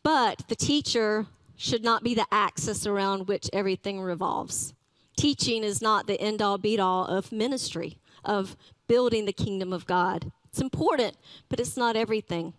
[0.03, 1.27] But the teacher
[1.59, 4.73] should not be the axis around which everything revolves.
[5.17, 9.85] Teaching is not the end all be all of ministry, of building the kingdom of
[9.85, 10.31] God.
[10.47, 11.17] It's important,
[11.49, 12.55] but it's not everything.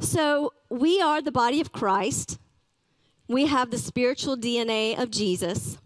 [0.00, 2.38] So we are the body of Christ.
[3.28, 5.78] We have the spiritual DNA of Jesus.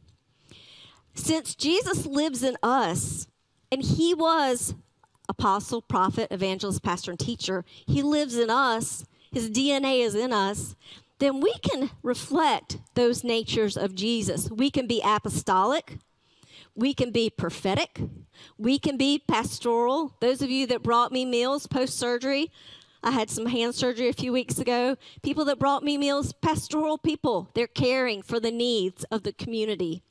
[1.14, 3.26] Since Jesus lives in us,
[3.70, 4.74] and he was
[5.28, 10.74] apostle, prophet, evangelist, pastor, and teacher, he lives in us, his DNA is in us,
[11.18, 14.50] then we can reflect those natures of Jesus.
[14.50, 15.98] We can be apostolic,
[16.74, 18.00] we can be prophetic,
[18.58, 20.16] we can be pastoral.
[20.20, 22.50] Those of you that brought me meals post surgery,
[23.02, 24.96] I had some hand surgery a few weeks ago.
[25.22, 30.02] People that brought me meals, pastoral people, they're caring for the needs of the community.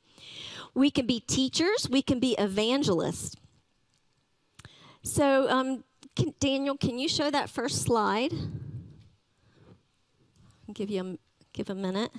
[0.74, 3.36] We can be teachers, we can be evangelists.
[5.02, 5.84] So, um,
[6.16, 8.32] can, Daniel, can you show that first slide?
[10.72, 11.18] Give you a,
[11.52, 12.10] give a minute.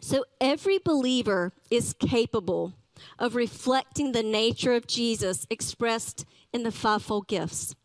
[0.00, 2.72] So, every believer is capable
[3.18, 7.76] of reflecting the nature of Jesus expressed in the fivefold gifts.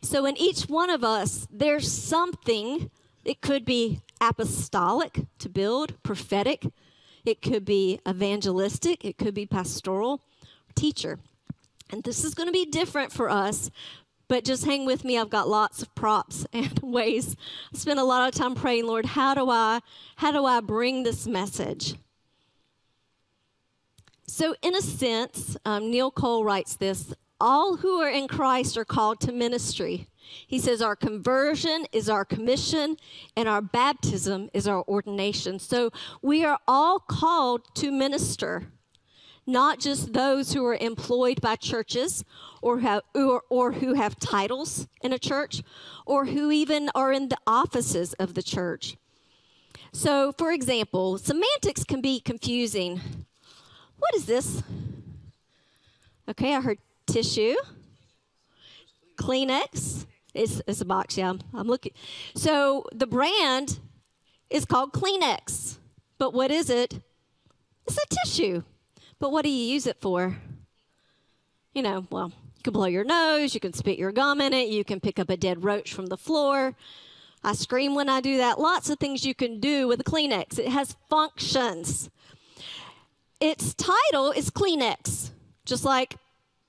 [0.00, 2.90] So, in each one of us, there's something,
[3.24, 6.66] it could be apostolic to build, prophetic,
[7.24, 10.22] it could be evangelistic, it could be pastoral,
[10.76, 11.18] teacher.
[11.90, 13.70] And this is going to be different for us,
[14.28, 15.18] but just hang with me.
[15.18, 17.36] I've got lots of props and ways.
[17.72, 19.80] I spend a lot of time praying, Lord, how do I
[20.16, 21.94] how do I bring this message?
[24.28, 28.84] So, in a sense, um, Neil Cole writes this: all who are in Christ are
[28.84, 30.08] called to ministry.
[30.46, 32.96] He says our conversion is our commission
[33.36, 35.58] and our baptism is our ordination.
[35.58, 35.90] So
[36.22, 38.72] we are all called to minister,
[39.46, 42.24] not just those who are employed by churches
[42.60, 45.62] or, have, or, or who have titles in a church
[46.04, 48.96] or who even are in the offices of the church.
[49.92, 53.00] So, for example, semantics can be confusing.
[53.98, 54.62] What is this?
[56.28, 57.54] Okay, I heard tissue,
[59.16, 60.06] Kleenex.
[60.34, 61.32] It's, it's a box, yeah.
[61.54, 61.92] I'm looking.
[62.34, 63.78] So the brand
[64.50, 65.78] is called Kleenex.
[66.18, 67.00] But what is it?
[67.86, 68.62] It's a tissue.
[69.18, 70.36] But what do you use it for?
[71.72, 74.68] You know, well, you can blow your nose, you can spit your gum in it,
[74.68, 76.74] you can pick up a dead roach from the floor.
[77.44, 78.58] I scream when I do that.
[78.58, 80.58] Lots of things you can do with a Kleenex.
[80.58, 82.10] It has functions.
[83.40, 85.30] Its title is Kleenex,
[85.64, 86.16] just like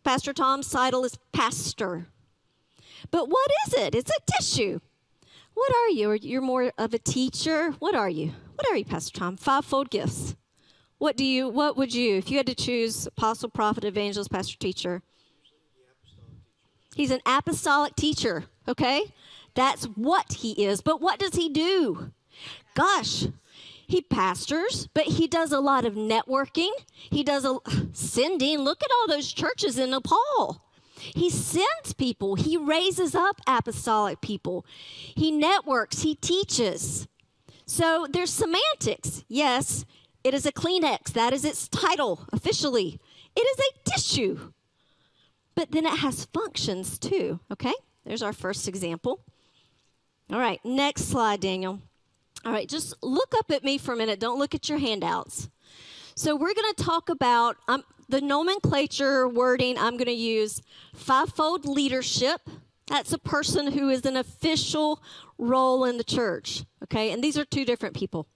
[0.03, 2.07] Pastor Tom's title is pastor.
[3.11, 3.95] But what is it?
[3.95, 4.79] It's a tissue.
[5.53, 6.11] What are you?
[6.11, 7.71] You're more of a teacher.
[7.79, 8.33] What are you?
[8.55, 9.37] What are you, Pastor Tom?
[9.37, 10.35] Fivefold gifts.
[10.97, 11.47] What do you?
[11.47, 15.01] What would you, if you had to choose apostle, prophet, evangelist, pastor, teacher?
[16.95, 18.45] He's an apostolic teacher.
[18.67, 19.13] Okay,
[19.53, 20.81] that's what he is.
[20.81, 22.11] But what does he do?
[22.75, 23.27] Gosh,
[23.87, 26.71] he pastors, but he does a lot of networking.
[26.91, 27.59] He does a
[27.93, 28.59] sending.
[28.59, 30.63] Look at all those churches in Nepal.
[30.99, 34.65] He sends people, he raises up apostolic people,
[35.15, 37.07] he networks, he teaches.
[37.67, 39.23] So there's semantics.
[39.27, 39.85] Yes,
[40.23, 41.13] it is a Kleenex.
[41.13, 42.99] That is its title officially.
[43.35, 44.51] It is a tissue.
[45.55, 47.39] But then it has functions too.
[47.51, 47.73] Okay,
[48.05, 49.21] there's our first example.
[50.31, 51.81] All right, next slide, Daniel.
[52.45, 54.19] All right, just look up at me for a minute.
[54.19, 55.49] Don't look at your handouts.
[56.15, 60.61] So we're going to talk about um, the nomenclature wording I'm going to use
[60.93, 62.41] fivefold leadership.
[62.87, 65.01] That's a person who is an official
[65.37, 66.63] role in the church.
[66.83, 68.27] Okay, and these are two different people.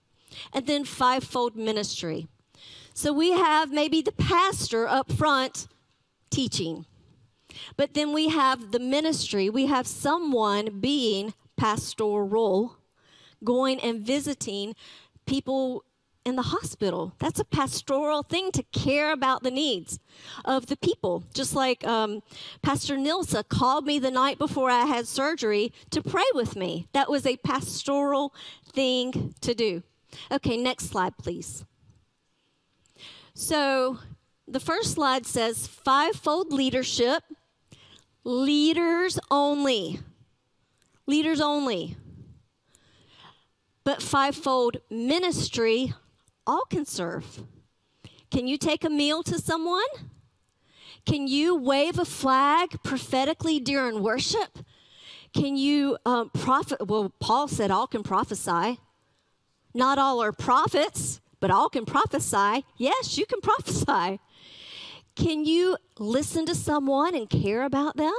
[0.52, 2.28] And then fivefold ministry.
[2.94, 5.66] So we have maybe the pastor up front
[6.30, 6.86] teaching.
[7.76, 9.50] But then we have the ministry.
[9.50, 12.76] We have someone being pastoral,
[13.44, 14.74] going and visiting
[15.26, 15.84] people
[16.24, 17.14] in the hospital.
[17.18, 19.98] That's a pastoral thing to care about the needs
[20.44, 21.24] of the people.
[21.34, 22.22] Just like um,
[22.62, 26.88] Pastor Nilsa called me the night before I had surgery to pray with me.
[26.92, 28.32] That was a pastoral
[28.72, 29.82] thing to do.
[30.30, 31.64] Okay, next slide, please.
[33.34, 33.98] So
[34.46, 37.22] the first slide says fivefold leadership,
[38.24, 40.00] leaders only.
[41.06, 41.96] Leaders only.
[43.84, 45.94] But fivefold ministry,
[46.46, 47.44] all can serve.
[48.30, 49.82] Can you take a meal to someone?
[51.04, 54.58] Can you wave a flag prophetically during worship?
[55.34, 56.86] Can you um, prophet?
[56.86, 58.78] Well, Paul said all can prophesy.
[59.74, 62.64] Not all are prophets, but all can prophesy.
[62.76, 64.20] Yes, you can prophesy.
[65.14, 68.14] Can you listen to someone and care about them?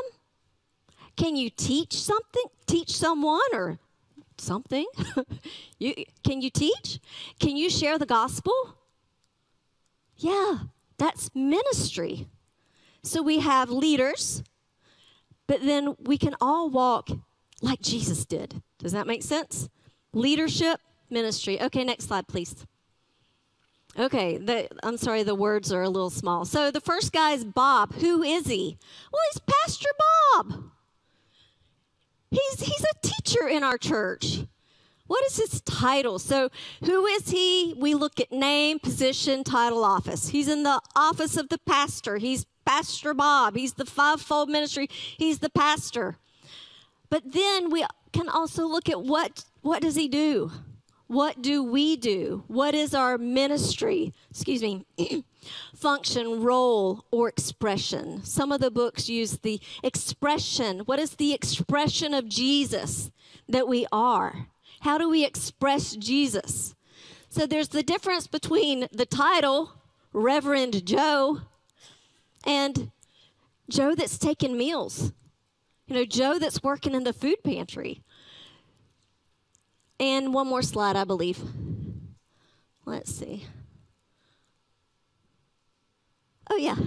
[1.15, 2.43] Can you teach something?
[2.65, 3.79] Teach someone or
[4.37, 4.85] something?
[5.79, 5.93] you,
[6.23, 6.99] can you teach?
[7.39, 8.53] Can you share the gospel?
[10.17, 10.59] Yeah,
[10.97, 12.27] that's ministry.
[13.03, 14.43] So we have leaders,
[15.47, 17.09] but then we can all walk
[17.61, 18.61] like Jesus did.
[18.79, 19.69] Does that make sense?
[20.13, 20.79] Leadership,
[21.13, 21.61] ministry.
[21.61, 22.65] Okay, next slide, please.
[23.97, 26.45] Okay, the, I'm sorry, the words are a little small.
[26.45, 27.93] So the first guy is Bob.
[27.95, 28.77] Who is he?
[29.11, 29.89] Well, he's Pastor
[30.33, 30.63] Bob.
[32.31, 34.45] He's, he's a teacher in our church.
[35.05, 36.17] What is his title?
[36.17, 36.49] So,
[36.83, 37.75] who is he?
[37.77, 40.29] We look at name, position, title, office.
[40.29, 42.17] He's in the office of the pastor.
[42.17, 43.55] He's Pastor Bob.
[43.55, 44.87] He's the fivefold ministry.
[44.89, 46.17] He's the pastor.
[47.09, 50.51] But then we can also look at what what does he do?
[51.13, 52.43] What do we do?
[52.47, 54.15] What is our ministry?
[54.31, 54.83] Excuse me.
[55.75, 58.23] function, role, or expression.
[58.23, 60.79] Some of the books use the expression.
[60.79, 63.11] What is the expression of Jesus
[63.47, 64.47] that we are?
[64.79, 66.73] How do we express Jesus?
[67.29, 69.73] So there's the difference between the title,
[70.13, 71.41] Reverend Joe,
[72.43, 72.89] and
[73.69, 75.13] Joe that's taking meals.
[75.85, 78.01] You know, Joe that's working in the food pantry.
[80.03, 81.41] And one more slide, I believe.
[82.85, 83.45] Let's see.
[86.49, 86.75] Oh, yeah.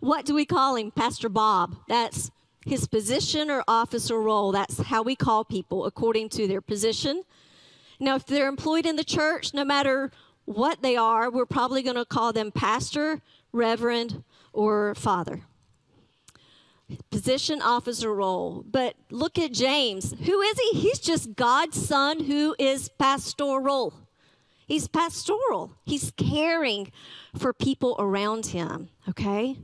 [0.00, 0.90] What do we call him?
[0.90, 1.76] Pastor Bob.
[1.88, 2.30] That's
[2.64, 4.52] his position or office or role.
[4.52, 7.22] That's how we call people according to their position.
[7.98, 10.10] Now, if they're employed in the church, no matter
[10.44, 15.42] what they are, we're probably going to call them pastor, reverend, or father.
[17.10, 18.64] Position, office, or role.
[18.68, 20.12] But look at James.
[20.24, 20.80] Who is he?
[20.80, 23.94] He's just God's son who is pastoral.
[24.66, 25.72] He's pastoral.
[25.84, 26.92] He's caring
[27.36, 29.58] for people around him, okay?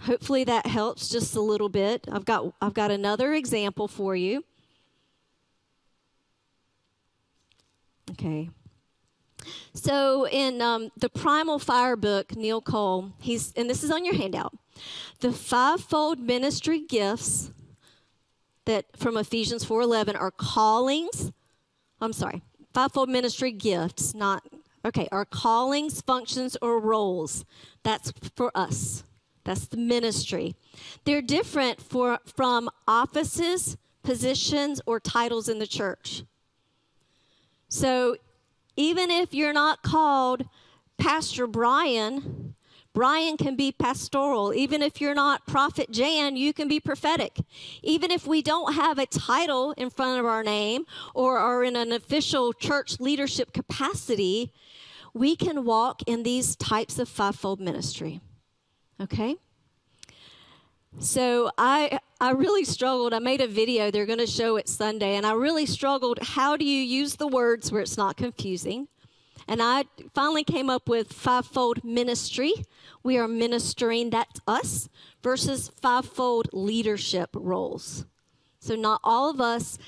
[0.00, 2.06] Hopefully that helps just a little bit.
[2.10, 4.44] I've got I've got another example for you.
[8.12, 8.50] Okay.
[9.74, 14.14] So in um, the Primal Fire book, Neil Cole, he's and this is on your
[14.14, 14.54] handout.
[15.20, 17.50] The fivefold ministry gifts
[18.64, 21.32] that from Ephesians 4:11 are callings.
[22.00, 22.42] I'm sorry,
[22.74, 24.44] fivefold ministry gifts, not
[24.84, 27.44] okay, are callings, functions, or roles.
[27.82, 29.04] That's for us.
[29.44, 30.56] That's the ministry.
[31.04, 36.24] They're different for, from offices, positions, or titles in the church.
[37.68, 38.16] So
[38.76, 40.44] even if you're not called
[40.98, 42.55] Pastor Brian,
[42.96, 44.54] Brian can be pastoral.
[44.54, 47.40] Even if you're not Prophet Jan, you can be prophetic.
[47.82, 51.76] Even if we don't have a title in front of our name or are in
[51.76, 54.50] an official church leadership capacity,
[55.12, 58.22] we can walk in these types of fivefold ministry.
[58.98, 59.36] Okay?
[60.98, 63.12] So I I really struggled.
[63.12, 66.56] I made a video they're going to show it Sunday and I really struggled how
[66.56, 68.88] do you use the words where it's not confusing?
[69.48, 69.84] And I
[70.14, 72.52] finally came up with fivefold ministry.
[73.02, 74.88] We are ministering, that's us,
[75.22, 78.06] versus fivefold leadership roles.
[78.58, 79.78] So, not all of us,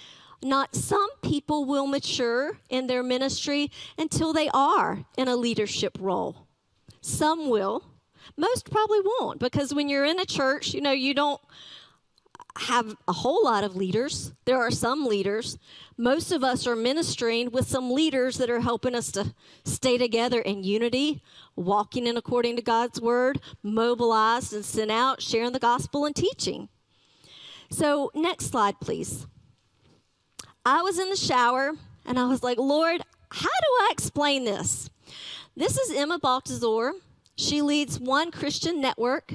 [0.43, 6.47] not some people will mature in their ministry until they are in a leadership role.
[7.01, 7.85] Some will,
[8.37, 11.41] most probably won't because when you're in a church, you know, you don't
[12.57, 14.33] have a whole lot of leaders.
[14.45, 15.59] There are some leaders.
[16.01, 19.35] Most of us are ministering with some leaders that are helping us to
[19.65, 21.25] stay together in unity,
[21.57, 26.69] walking in according to God's word, mobilized and sent out, sharing the gospel and teaching.
[27.71, 29.27] So, next slide, please.
[30.65, 31.73] I was in the shower
[32.07, 34.89] and I was like, Lord, how do I explain this?
[35.57, 36.93] This is Emma Baltazar.
[37.35, 39.35] She leads one Christian network.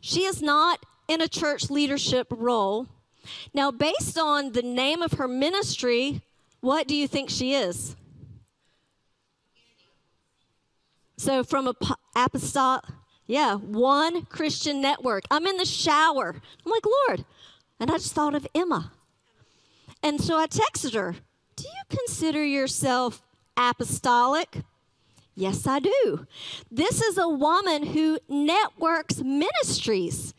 [0.00, 2.88] She is not in a church leadership role.
[3.54, 6.22] Now, based on the name of her ministry,
[6.60, 7.96] what do you think she is?
[11.16, 11.74] So, from a
[12.14, 12.84] apostolic,
[13.26, 15.24] yeah, one Christian network.
[15.30, 16.34] I'm in the shower.
[16.64, 17.24] I'm like, Lord.
[17.78, 18.92] And I just thought of Emma.
[20.02, 21.16] And so I texted her,
[21.56, 23.22] Do you consider yourself
[23.56, 24.62] apostolic?
[25.34, 26.26] Yes, I do.
[26.70, 30.34] This is a woman who networks ministries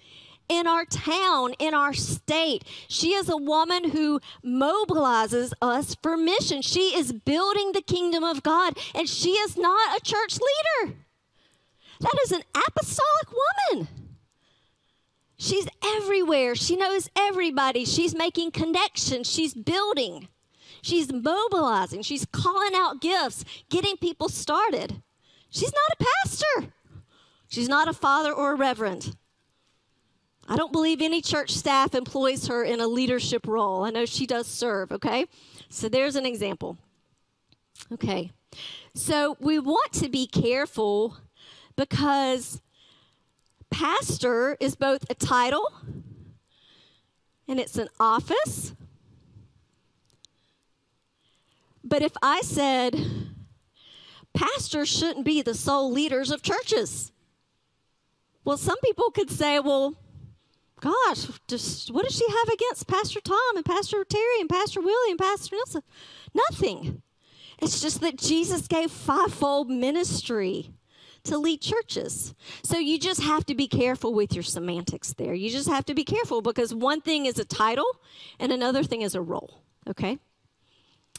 [0.50, 2.64] in our town, in our state.
[2.88, 6.62] She is a woman who mobilizes us for mission.
[6.62, 10.95] She is building the kingdom of God, and she is not a church leader.
[12.02, 13.30] That is an apostolic
[13.72, 13.88] woman.
[15.38, 16.56] She's everywhere.
[16.56, 17.86] She knows everybody.
[17.86, 19.30] She's making connections.
[19.30, 20.28] She's building.
[20.82, 25.02] She's mobilizing, she's calling out gifts, getting people started.
[25.50, 26.74] She's not a pastor,
[27.47, 29.16] she's not a father or a reverend.
[30.52, 33.84] I don't believe any church staff employs her in a leadership role.
[33.84, 35.28] I know she does serve, okay?
[35.70, 36.76] So there's an example.
[37.93, 38.32] Okay.
[38.95, 41.18] So we want to be careful
[41.76, 42.62] because
[43.70, 45.72] pastor is both a title
[47.47, 48.74] and it's an office.
[51.84, 53.00] But if I said,
[54.34, 57.12] pastors shouldn't be the sole leaders of churches,
[58.43, 59.95] well, some people could say, well,
[60.82, 65.11] gosh, just what does she have against Pastor Tom and Pastor Terry and Pastor Willie
[65.11, 65.84] and Pastor Nelson?
[66.34, 67.01] Nothing.
[67.61, 70.71] It's just that Jesus gave fivefold ministry
[71.23, 72.34] to lead churches.
[72.63, 75.34] So you just have to be careful with your semantics there.
[75.34, 77.88] You just have to be careful because one thing is a title
[78.39, 80.17] and another thing is a role, okay?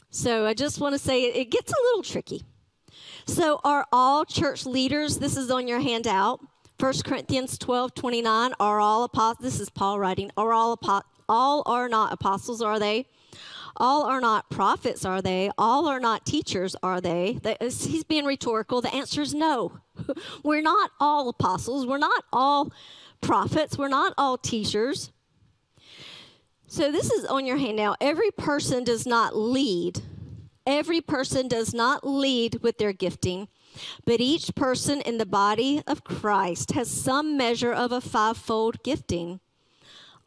[0.09, 2.43] So I just want to say it gets a little tricky.
[3.25, 6.41] So are all church leaders, this is on your handout,
[6.81, 11.61] 1 Corinthians 12, 29, are all apostles, this is Paul writing, are all, apo- all
[11.67, 13.05] are not apostles, are they?
[13.77, 15.51] All are not prophets, are they?
[15.59, 17.39] All are not teachers, are they?
[17.59, 18.81] He's being rhetorical.
[18.81, 19.77] The answer is no.
[20.43, 21.85] We're not all apostles.
[21.85, 22.73] We're not all
[23.21, 23.77] prophets.
[23.77, 25.11] We're not all teachers.
[26.65, 27.97] So this is on your handout.
[28.01, 30.01] Every person does not lead.
[30.65, 33.49] Every person does not lead with their gifting.
[34.05, 39.39] But each person in the body of Christ has some measure of a fivefold gifting.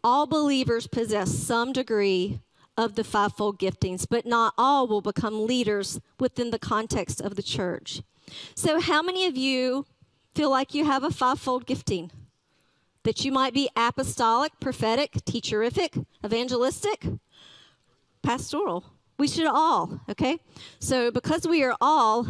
[0.02, 2.40] All believers possess some degree
[2.76, 7.42] of the fivefold giftings, but not all will become leaders within the context of the
[7.42, 8.02] church.
[8.54, 9.86] So, how many of you
[10.34, 12.10] feel like you have a fivefold gifting?
[13.04, 17.06] That you might be apostolic, prophetic, teacherific, evangelistic,
[18.22, 18.84] pastoral.
[19.18, 20.38] We should all, okay?
[20.80, 22.26] So, because we are all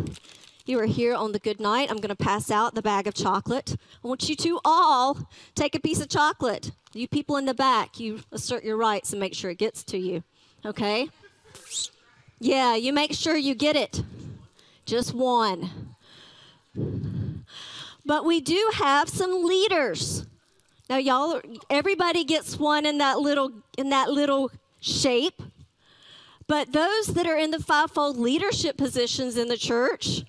[0.66, 1.90] you are here on the good night.
[1.90, 3.76] I'm going to pass out the bag of chocolate.
[4.02, 6.70] I want you to all take a piece of chocolate.
[6.94, 9.98] You people in the back, you assert your rights and make sure it gets to
[9.98, 10.22] you.
[10.64, 11.10] Okay?
[12.38, 14.02] Yeah, you make sure you get it.
[14.86, 15.94] Just one.
[18.06, 20.26] But we do have some leaders.
[20.88, 21.40] Now y'all
[21.70, 24.50] everybody gets one in that little in that little
[24.80, 25.42] shape.
[26.46, 30.24] But those that are in the fivefold leadership positions in the church,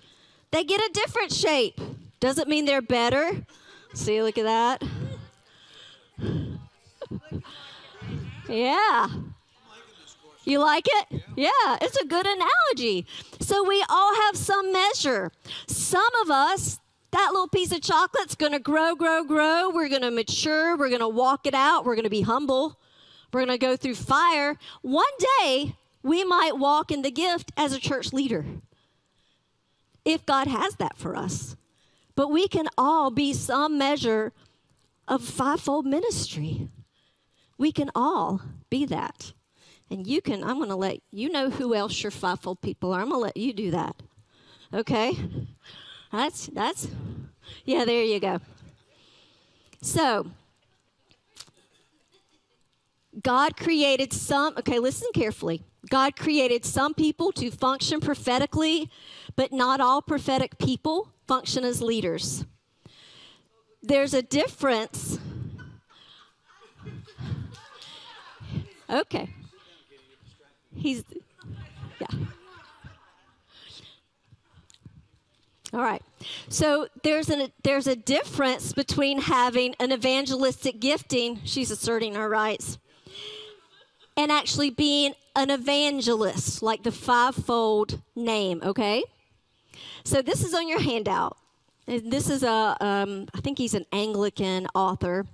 [0.52, 1.80] they get a different shape.
[2.20, 3.46] Doesn't mean they're better.
[3.94, 4.84] See, look at that.
[8.50, 9.08] Yeah.
[10.44, 11.24] You like it?
[11.36, 13.08] Yeah, it's a good analogy.
[13.40, 15.32] So we all have some measure.
[15.68, 16.80] Some of us,
[17.12, 19.70] that little piece of chocolate's going to grow, grow, grow.
[19.70, 20.78] We're going to mature.
[20.78, 21.86] We're going to walk it out.
[21.86, 22.80] We're going to be humble.
[23.34, 24.58] We're going to go through fire.
[24.82, 25.06] One
[25.40, 28.46] day, we might walk in the gift as a church leader
[30.06, 31.56] if God has that for us.
[32.16, 34.32] But we can all be some measure
[35.08, 36.70] of fivefold ministry.
[37.58, 39.34] We can all be that.
[39.90, 43.02] And you can, I'm going to let you know who else your fivefold people are.
[43.02, 43.96] I'm going to let you do that.
[44.74, 45.18] Okay?
[46.12, 46.88] That's, that's,
[47.66, 48.40] yeah, there you go.
[49.82, 50.28] So,
[53.22, 55.62] God created some, okay, listen carefully.
[55.90, 58.90] God created some people to function prophetically,
[59.36, 62.46] but not all prophetic people function as leaders.
[63.82, 65.20] There's a difference.
[68.90, 69.30] Okay.
[70.76, 71.04] He's,
[72.00, 72.08] yeah.
[75.74, 76.02] All right.
[76.48, 82.78] So there's a there's a difference between having an evangelistic gifting, she's asserting her rights,
[84.16, 89.04] and actually being an evangelist, like the fivefold name, okay?
[90.04, 91.38] So this is on your handout.
[91.88, 95.26] And this is a, um, I think he's an Anglican author.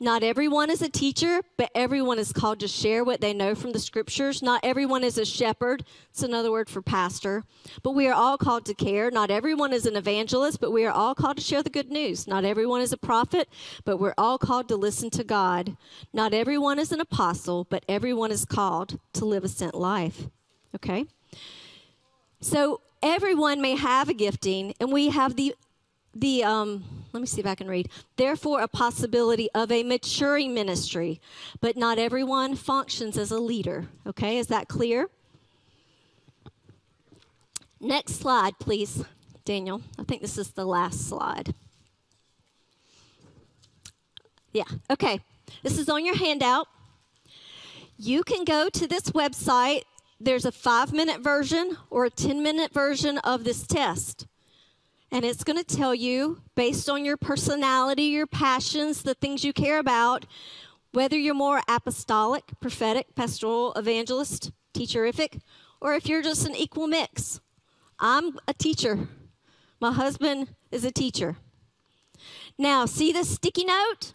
[0.00, 3.70] Not everyone is a teacher, but everyone is called to share what they know from
[3.70, 4.42] the scriptures.
[4.42, 5.84] Not everyone is a shepherd.
[6.10, 7.44] It's another word for pastor.
[7.84, 9.12] But we are all called to care.
[9.12, 12.26] Not everyone is an evangelist, but we are all called to share the good news.
[12.26, 13.48] Not everyone is a prophet,
[13.84, 15.76] but we're all called to listen to God.
[16.12, 20.26] Not everyone is an apostle, but everyone is called to live a sent life.
[20.74, 21.06] Okay?
[22.40, 25.54] So everyone may have a gifting, and we have the
[26.14, 27.88] the um, let me see if I can read.
[28.16, 31.20] Therefore, a possibility of a maturing ministry,
[31.60, 33.86] but not everyone functions as a leader.
[34.06, 35.08] Okay, is that clear?
[37.80, 39.04] Next slide, please,
[39.44, 39.82] Daniel.
[39.98, 41.54] I think this is the last slide.
[44.52, 45.20] Yeah, okay.
[45.62, 46.68] This is on your handout.
[47.98, 49.82] You can go to this website
[50.20, 54.26] there's a five minute version or a 10 minute version of this test.
[55.10, 59.52] And it's going to tell you, based on your personality, your passions, the things you
[59.52, 60.24] care about,
[60.92, 65.40] whether you're more apostolic, prophetic, pastoral, evangelist, teacherific,
[65.80, 67.40] or if you're just an equal mix.
[67.98, 69.08] I'm a teacher.
[69.80, 71.36] My husband is a teacher.
[72.58, 74.12] Now, see this sticky note?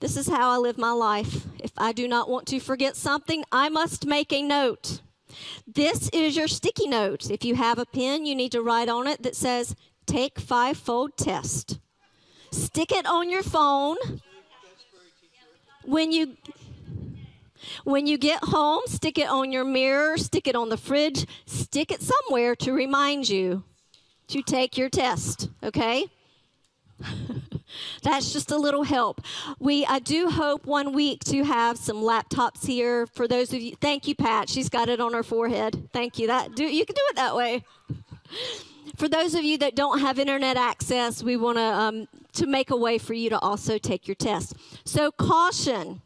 [0.00, 1.44] This is how I live my life.
[1.58, 5.02] If I do not want to forget something, I must make a note.
[5.66, 7.30] This is your sticky note.
[7.30, 9.76] If you have a pen, you need to write on it that says,
[10.06, 11.78] Take five fold test.
[12.50, 13.96] Stick it on your phone.
[15.84, 16.36] When you
[17.84, 21.92] when you get home, stick it on your mirror, stick it on the fridge, stick
[21.92, 23.64] it somewhere to remind you
[24.28, 26.06] to take your test, okay?
[28.02, 29.20] That's just a little help.
[29.58, 33.74] We I do hope one week to have some laptops here for those of you.
[33.80, 34.48] Thank you, Pat.
[34.48, 35.88] She's got it on her forehead.
[35.92, 36.26] Thank you.
[36.26, 37.64] That do you can do it that way.
[38.96, 42.70] For those of you that don't have internet access, we want to um, to make
[42.70, 44.54] a way for you to also take your test.
[44.84, 46.02] So caution.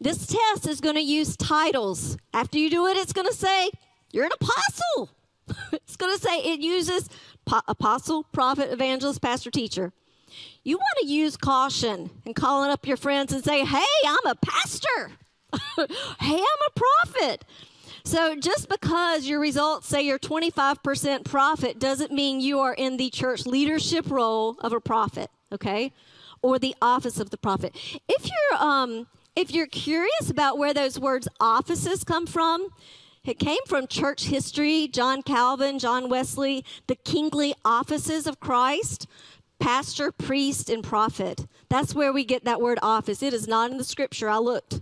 [0.00, 2.16] This test is going to use titles.
[2.34, 3.70] After you do it, it's going to say
[4.12, 5.10] you're an apostle.
[5.72, 7.08] it's going to say it uses
[7.46, 9.92] po- apostle, prophet, evangelist, pastor, teacher
[10.62, 14.34] you want to use caution and calling up your friends and say, hey, I'm a
[14.34, 15.12] pastor.
[16.20, 17.44] hey, I'm a prophet.
[18.04, 23.10] So just because your results say you're 25% prophet doesn't mean you are in the
[23.10, 25.92] church leadership role of a prophet, okay?
[26.42, 27.74] Or the office of the prophet.
[28.08, 29.06] If you're um
[29.36, 32.68] if you're curious about where those words offices come from,
[33.24, 39.06] it came from church history, John Calvin, John Wesley, the kingly offices of Christ
[39.60, 41.46] pastor, priest, and prophet.
[41.68, 43.22] That's where we get that word office.
[43.22, 44.28] It is not in the scripture.
[44.28, 44.80] I looked.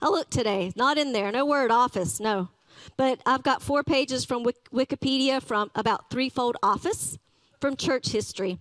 [0.00, 0.72] I looked today.
[0.76, 1.32] Not in there.
[1.32, 2.20] No word office.
[2.20, 2.48] No.
[2.96, 7.18] But I've got four pages from Wikipedia from about threefold office
[7.60, 8.58] from church history.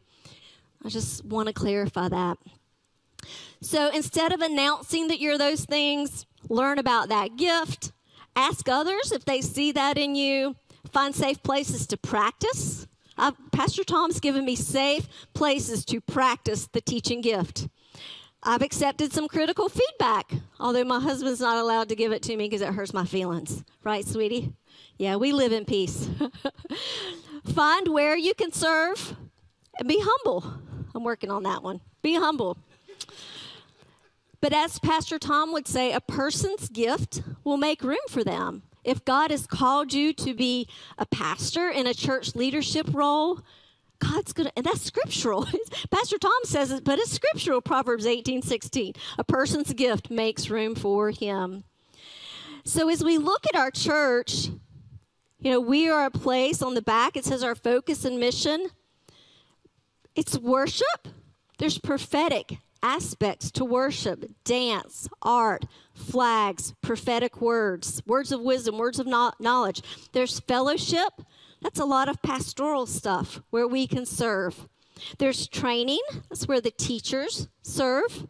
[0.84, 2.38] I just want to clarify that.
[3.62, 7.91] So instead of announcing that you're those things, learn about that gift.
[8.36, 10.55] Ask others if they see that in you.
[10.91, 12.88] Find safe places to practice.
[13.20, 17.67] Uh, Pastor Tom's given me safe places to practice the teaching gift.
[18.41, 22.45] I've accepted some critical feedback, although my husband's not allowed to give it to me
[22.45, 23.65] because it hurts my feelings.
[23.84, 24.53] Right, sweetie?
[24.97, 26.09] Yeah, we live in peace.
[27.53, 29.17] Find where you can serve
[29.78, 30.53] and be humble.
[30.95, 31.82] I'm working on that one.
[32.01, 32.57] Be humble.
[34.39, 38.63] But as Pastor Tom would say, a person's gift will make room for them.
[38.84, 40.68] If God has called you to be
[40.98, 43.42] a pastor in a church leadership role,
[44.00, 45.46] God's gonna, and that's scriptural.
[45.92, 47.62] Pastor Tom says it, but it's scriptural.
[47.62, 48.94] Proverbs 18 16.
[49.18, 51.66] A person's gift makes room for him.
[52.64, 54.48] So as we look at our church,
[55.40, 58.68] you know, we are a place on the back, it says our focus and mission.
[60.16, 61.08] It's worship,
[61.60, 65.66] there's prophetic aspects to worship dance, art,
[66.00, 69.82] flags, prophetic words, words of wisdom, words of knowledge.
[70.14, 71.22] There's fellowship.
[71.62, 74.68] That's a lot of pastoral stuff where we can serve.
[75.18, 76.02] There's training.
[76.30, 78.28] That's where the teachers serve.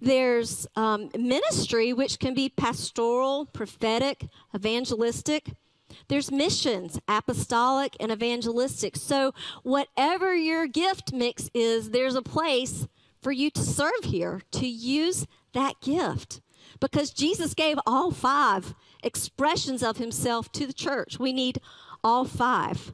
[0.00, 5.52] There's um, ministry, which can be pastoral, prophetic, evangelistic.
[6.08, 8.96] There's missions, apostolic and evangelistic.
[8.96, 9.32] So,
[9.62, 12.86] whatever your gift mix is, there's a place
[13.24, 16.42] for you to serve here, to use that gift.
[16.78, 21.18] Because Jesus gave all five expressions of himself to the church.
[21.18, 21.58] We need
[22.04, 22.92] all five.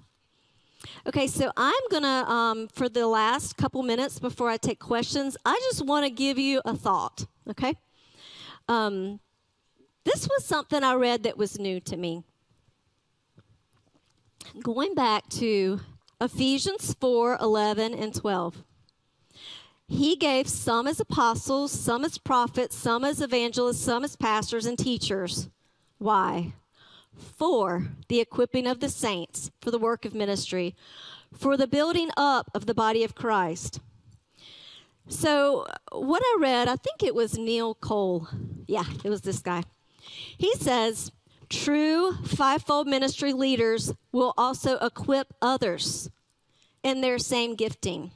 [1.06, 5.36] Okay, so I'm going to, um, for the last couple minutes before I take questions,
[5.44, 7.74] I just want to give you a thought, okay?
[8.68, 9.18] Um,
[10.04, 12.22] this was something I read that was new to me.
[14.62, 15.80] Going back to
[16.20, 18.64] Ephesians 4 11 and 12.
[19.90, 24.78] He gave some as apostles, some as prophets, some as evangelists, some as pastors and
[24.78, 25.48] teachers.
[25.98, 26.52] Why?
[27.12, 30.76] For the equipping of the saints for the work of ministry,
[31.36, 33.80] for the building up of the body of Christ.
[35.08, 38.28] So, what I read, I think it was Neil Cole.
[38.68, 39.64] Yeah, it was this guy.
[40.38, 41.10] He says,
[41.48, 46.10] True fivefold ministry leaders will also equip others
[46.84, 48.12] in their same gifting.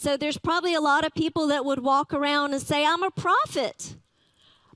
[0.00, 3.10] So there's probably a lot of people that would walk around and say, I'm a
[3.10, 3.96] prophet.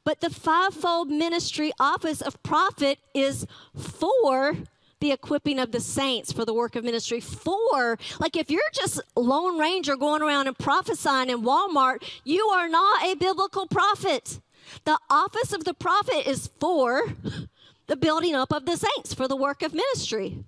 [0.05, 4.55] But the fivefold ministry office of prophet is for
[5.01, 7.21] the equipping of the saints for the work of ministry.
[7.21, 12.69] For, like, if you're just Lone Ranger going around and prophesying in Walmart, you are
[12.69, 14.41] not a biblical prophet.
[14.85, 17.15] The office of the prophet is for
[17.87, 20.45] the building up of the saints, for the work of ministry,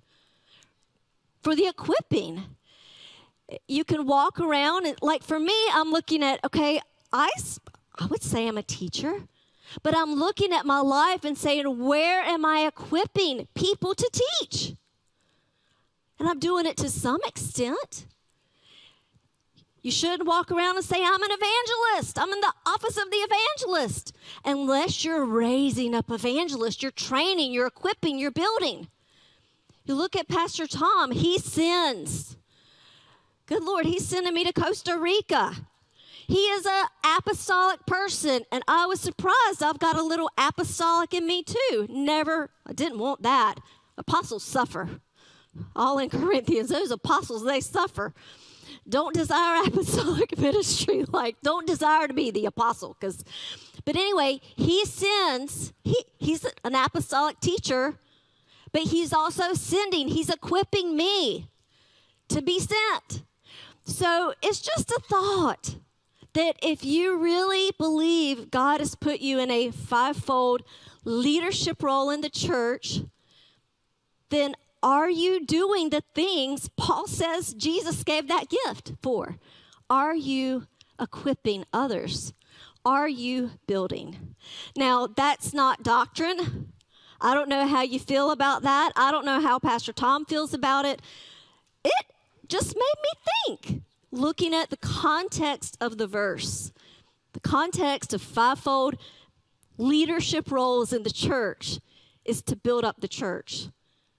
[1.41, 2.43] for the equipping.
[3.67, 6.81] You can walk around and, like for me, I'm looking at, okay,
[7.13, 7.29] I,
[7.97, 9.23] I would say I'm a teacher,
[9.83, 14.75] but I'm looking at my life and saying, where am I equipping people to teach?
[16.19, 18.05] And I'm doing it to some extent.
[19.81, 22.19] You shouldn't walk around and say, I'm an evangelist.
[22.19, 24.13] I'm in the office of the evangelist.
[24.43, 28.87] Unless you're raising up evangelists, you're training, you're equipping, you're building.
[29.85, 32.36] You look at Pastor Tom, he sends.
[33.47, 35.55] Good Lord, he's sending me to Costa Rica.
[36.27, 36.85] He is an
[37.17, 39.63] apostolic person, and I was surprised.
[39.63, 41.87] I've got a little apostolic in me too.
[41.89, 43.55] Never, I didn't want that.
[43.97, 44.89] Apostles suffer.
[45.77, 48.13] All in Corinthians, those apostles, they suffer.
[48.87, 51.05] Don't desire apostolic ministry.
[51.05, 52.97] Like, don't desire to be the apostle.
[52.99, 53.23] Because,
[53.85, 55.71] but anyway, he sends.
[55.85, 57.97] He he's an apostolic teacher,
[58.73, 60.09] but he's also sending.
[60.09, 61.47] He's equipping me
[62.27, 63.23] to be sent.
[63.87, 65.77] So it's just a thought
[66.33, 70.63] that if you really believe God has put you in a fivefold
[71.05, 72.99] leadership role in the church,
[74.29, 79.37] then are you doing the things Paul says Jesus gave that gift for?
[79.89, 80.67] Are you
[80.99, 82.33] equipping others?
[82.85, 84.35] Are you building?
[84.75, 86.73] Now, that's not doctrine.
[87.21, 88.91] I don't know how you feel about that.
[88.97, 91.01] I don't know how Pastor Tom feels about it.
[91.85, 92.05] It
[92.47, 96.71] just made me think looking at the context of the verse,
[97.33, 98.97] the context of fivefold
[99.77, 101.79] leadership roles in the church
[102.25, 103.67] is to build up the church.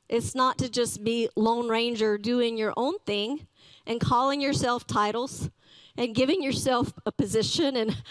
[0.09, 3.47] It's not to just be Lone Ranger doing your own thing
[3.87, 5.51] and calling yourself titles
[5.97, 8.03] and giving yourself a position, and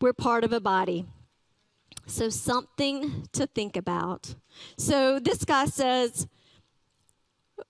[0.00, 1.06] we're part of a body.
[2.06, 4.34] So, something to think about.
[4.76, 6.26] So, this guy says,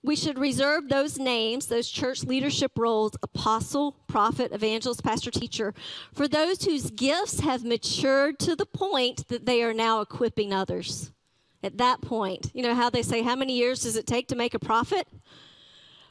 [0.03, 5.73] we should reserve those names, those church leadership roles apostle, prophet, evangelist, pastor, teacher
[6.13, 11.11] for those whose gifts have matured to the point that they are now equipping others.
[11.63, 14.35] At that point, you know how they say, How many years does it take to
[14.35, 15.07] make a prophet?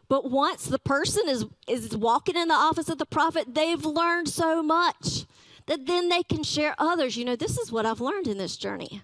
[0.09, 4.29] But once the person is, is walking in the office of the prophet, they've learned
[4.29, 5.25] so much
[5.67, 7.17] that then they can share others.
[7.17, 9.03] You know, this is what I've learned in this journey.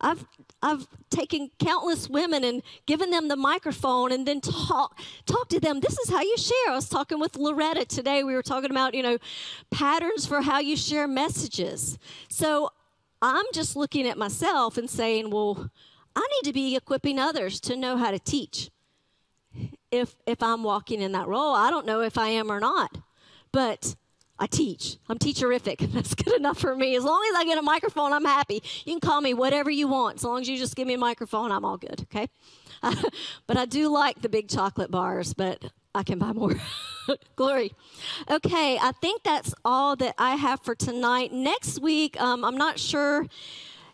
[0.00, 0.26] I've
[0.64, 5.80] I've taken countless women and given them the microphone and then talk talk to them.
[5.80, 6.70] This is how you share.
[6.70, 8.24] I was talking with Loretta today.
[8.24, 9.18] We were talking about, you know,
[9.70, 11.98] patterns for how you share messages.
[12.30, 12.70] So
[13.20, 15.70] I'm just looking at myself and saying, well,
[16.16, 18.70] I need to be equipping others to know how to teach.
[19.90, 22.96] If if I'm walking in that role, I don't know if I am or not.
[23.52, 23.96] But
[24.38, 24.98] I teach.
[25.08, 25.78] I'm teacherific.
[25.92, 26.96] That's good enough for me.
[26.96, 28.62] As long as I get a microphone, I'm happy.
[28.84, 30.16] You can call me whatever you want.
[30.16, 32.28] As long as you just give me a microphone, I'm all good, okay?
[33.46, 35.64] but I do like the big chocolate bars, but
[35.94, 36.54] I can buy more.
[37.36, 37.72] Glory.
[38.28, 41.32] Okay, I think that's all that I have for tonight.
[41.32, 43.26] Next week, um, I'm not sure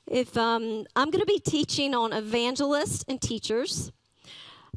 [0.07, 3.93] if um, I'm going to be teaching on evangelists and teachers.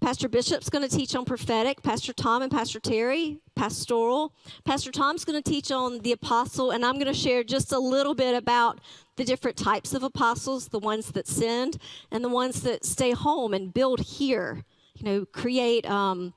[0.03, 1.81] Pastor Bishop's going to teach on prophetic.
[1.81, 4.33] Pastor Tom and Pastor Terry, pastoral.
[4.65, 7.79] Pastor Tom's going to teach on the apostle, and I'm going to share just a
[7.79, 8.81] little bit about
[9.15, 11.77] the different types of apostles the ones that send
[12.11, 15.89] and the ones that stay home and build here, you know, create.
[15.89, 16.33] Um,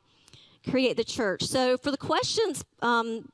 [0.68, 1.44] create the church.
[1.44, 3.28] So for the questions, um,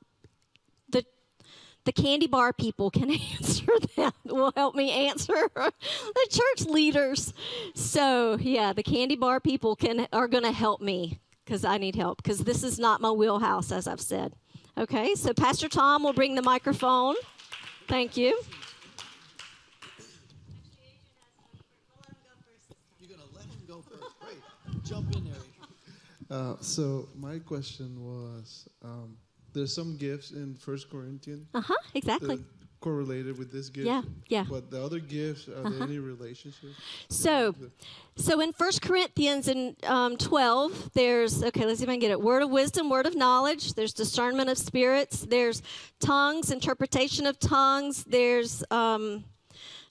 [1.85, 4.15] the candy bar people can answer that.
[4.25, 7.33] Will help me answer the church leaders.
[7.75, 11.97] So yeah, the candy bar people can are going to help me because I need
[11.97, 14.35] help because this is not my wheelhouse, as I've said.
[14.79, 17.15] Okay, so Pastor Tom will bring the microphone.
[17.89, 18.41] Thank you.
[22.99, 24.03] You're gonna let him go first.
[24.21, 24.85] Great.
[24.85, 25.35] Jump in there.
[26.31, 29.19] Uh, so my question was, um,
[29.53, 31.47] there's some gifts in First Corinthians.
[31.55, 31.75] Uh huh.
[31.95, 32.43] Exactly.
[32.81, 33.87] Correlated with this gift.
[33.87, 34.03] Yeah.
[34.27, 34.45] Yeah.
[34.49, 35.71] But the other gifts, are uh-huh.
[35.71, 36.71] there any relationship?
[37.09, 37.55] So,
[38.17, 41.65] so in First Corinthians in um, 12, there's okay.
[41.65, 42.21] Let's see if I can get it.
[42.21, 43.75] Word of wisdom, word of knowledge.
[43.75, 45.21] There's discernment of spirits.
[45.21, 45.63] There's
[46.01, 48.03] tongues, interpretation of tongues.
[48.05, 49.25] There's um,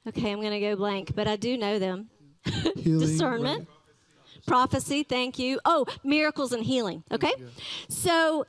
[0.07, 0.31] okay.
[0.31, 2.09] I'm gonna go blank, but I do know them.
[2.75, 3.59] Healing, discernment.
[3.59, 3.77] Right?
[4.45, 5.59] Prophecy, thank you.
[5.65, 7.03] Oh, miracles and healing.
[7.11, 7.33] Okay?
[7.37, 7.45] Yeah.
[7.89, 8.45] So,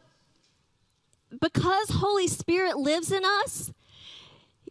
[1.40, 3.72] because Holy Spirit lives in us,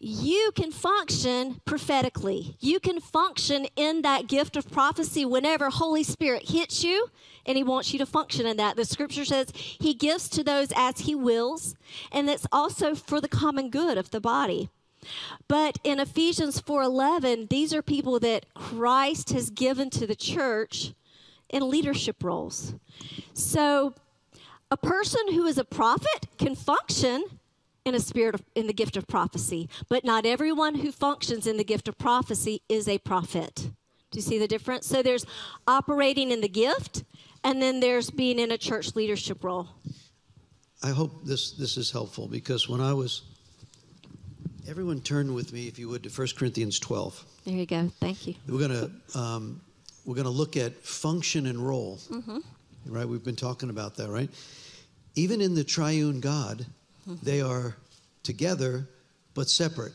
[0.04, 2.56] you can function prophetically.
[2.60, 7.12] You can function in that gift of prophecy whenever Holy Spirit hits you
[7.46, 8.76] and he wants you to function in that.
[8.76, 11.76] The scripture says he gives to those as he wills,
[12.12, 14.70] and it's also for the common good of the body.
[15.48, 20.94] But in Ephesians 4:11, these are people that Christ has given to the church
[21.50, 22.74] in leadership roles.
[23.34, 23.94] So
[24.72, 27.26] a person who is a prophet can function
[27.84, 31.58] in a spirit of, in the gift of prophecy, but not everyone who functions in
[31.58, 33.70] the gift of prophecy is a prophet.
[34.12, 34.88] Do you see the difference?
[34.88, 35.26] So there's
[35.68, 37.04] operating in the gift,
[37.44, 39.68] and then there's being in a church leadership role.
[40.84, 43.22] I hope this this is helpful because when I was
[44.68, 47.26] everyone turn with me if you would to 1 Corinthians 12.
[47.46, 47.90] There you go.
[48.00, 48.36] Thank you.
[48.48, 49.62] We're going to um,
[50.06, 52.00] we're going to look at function and role.
[52.10, 52.40] Mm-hmm.
[52.86, 53.08] Right?
[53.08, 54.30] We've been talking about that, right?
[55.16, 56.66] Even in the triune God,
[57.10, 57.26] Mm-hmm.
[57.26, 57.76] they are
[58.22, 58.88] together
[59.34, 59.94] but separate.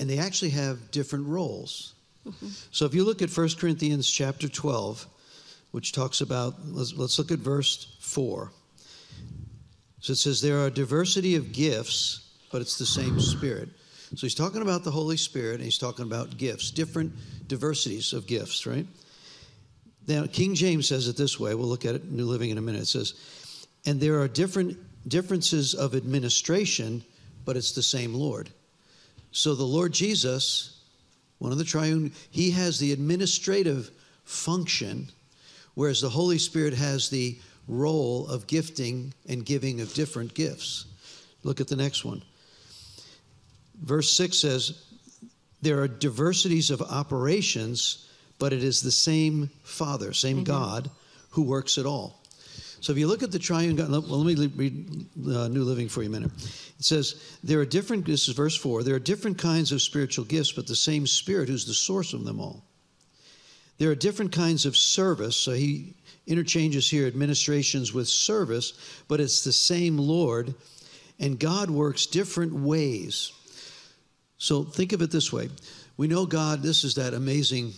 [0.00, 1.94] And they actually have different roles.
[2.26, 2.48] Mm-hmm.
[2.72, 5.06] So if you look at 1 Corinthians chapter 12,
[5.70, 8.50] which talks about let's, let's look at verse 4.
[10.00, 13.68] So it says there are diversity of gifts, but it's the same spirit.
[14.16, 17.12] So he's talking about the Holy Spirit and he's talking about gifts, different
[17.46, 18.86] diversities of gifts, right?
[20.10, 21.54] Now, King James says it this way.
[21.54, 22.82] We'll look at it New Living in a minute.
[22.82, 23.14] It says,
[23.86, 24.76] and there are different
[25.08, 27.04] differences of administration,
[27.44, 28.50] but it's the same Lord.
[29.30, 30.80] So the Lord Jesus,
[31.38, 33.92] one of the triune, he has the administrative
[34.24, 35.08] function,
[35.74, 37.38] whereas the Holy Spirit has the
[37.68, 40.86] role of gifting and giving of different gifts.
[41.44, 42.24] Look at the next one.
[43.80, 44.82] Verse 6 says,
[45.62, 48.09] There are diversities of operations,
[48.40, 50.44] but it is the same Father, same Amen.
[50.44, 50.90] God,
[51.30, 52.20] who works it all.
[52.80, 55.88] So if you look at the triune God, well, let me read uh, New Living
[55.88, 56.32] for you a minute.
[56.78, 60.24] It says, There are different, this is verse 4, there are different kinds of spiritual
[60.24, 62.64] gifts, but the same Spirit who's the source of them all.
[63.76, 65.36] There are different kinds of service.
[65.36, 65.94] So he
[66.26, 70.54] interchanges here administrations with service, but it's the same Lord,
[71.18, 73.32] and God works different ways.
[74.38, 75.50] So think of it this way.
[75.98, 77.72] We know God, this is that amazing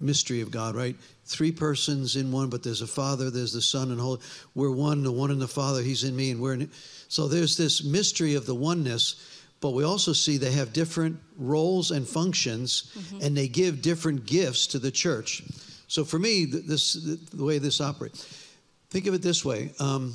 [0.00, 0.96] mystery of God, right?
[1.24, 4.20] Three persons in one, but there's a Father, there's the Son, and Holy.
[4.54, 6.70] We're one, the one in the Father, He's in me, and we're in.
[7.08, 11.90] So there's this mystery of the oneness, but we also see they have different roles
[11.90, 15.42] and functions, and they give different gifts to the church.
[15.88, 16.94] So for me, this
[17.32, 18.46] the way this operates.
[18.90, 19.70] Think of it this way.
[19.80, 20.14] Um,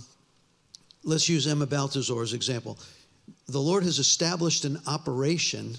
[1.04, 2.78] let's use Emma Baltazar as example.
[3.48, 5.76] The Lord has established an operation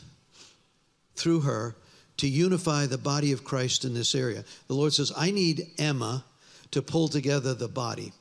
[1.16, 1.76] through her
[2.18, 4.44] to unify the body of Christ in this area.
[4.68, 6.24] The Lord says, I need Emma
[6.70, 8.12] to pull together the body.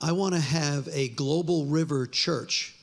[0.00, 2.74] I want to have a global river church.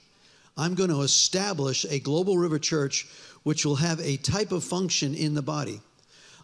[0.58, 3.08] I'm going to establish a global river church
[3.44, 5.82] which will have a type of function in the body.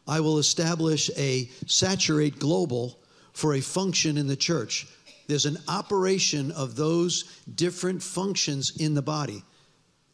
[0.07, 2.99] I will establish a saturate global
[3.33, 4.87] for a function in the church.
[5.27, 7.23] There's an operation of those
[7.55, 9.43] different functions in the body.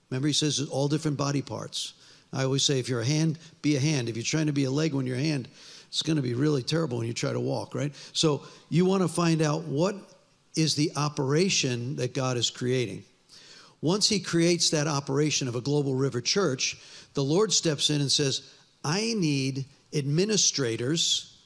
[0.09, 1.93] Remember, he says all different body parts.
[2.33, 4.09] I always say if you're a hand, be a hand.
[4.09, 5.47] If you're trying to be a leg when you're a hand,
[5.89, 7.93] it's going to be really terrible when you try to walk, right?
[8.13, 9.95] So you want to find out what
[10.55, 13.03] is the operation that God is creating.
[13.81, 16.77] Once he creates that operation of a global river church,
[17.13, 18.53] the Lord steps in and says,
[18.85, 21.37] I need administrators,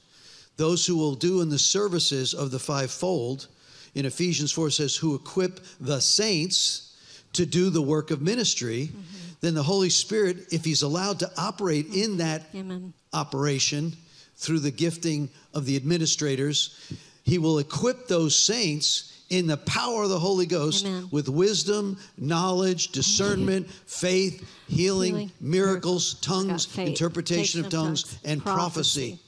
[0.56, 3.48] those who will do in the services of the fivefold.
[3.94, 6.96] In Ephesians 4 says, who equip the saints
[7.32, 8.90] to do the work of ministry.
[8.92, 9.25] Mm-hmm.
[9.40, 12.92] Then the Holy Spirit, if he's allowed to operate in that Amen.
[13.12, 13.92] operation
[14.36, 16.92] through the gifting of the administrators,
[17.24, 21.08] he will equip those saints in the power of the Holy Ghost Amen.
[21.10, 28.42] with wisdom, knowledge, discernment, faith, healing, Healing, miracles, tongues, faith, interpretation of tongues, tongues, and
[28.42, 29.10] prophecy.
[29.10, 29.18] prophecy.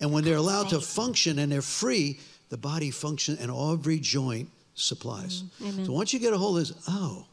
[0.00, 2.20] And when they're allowed to function and they're free,
[2.50, 5.44] the body function and every joint supplies.
[5.62, 5.86] Mm.
[5.86, 7.26] So once you get a hold of this, oh,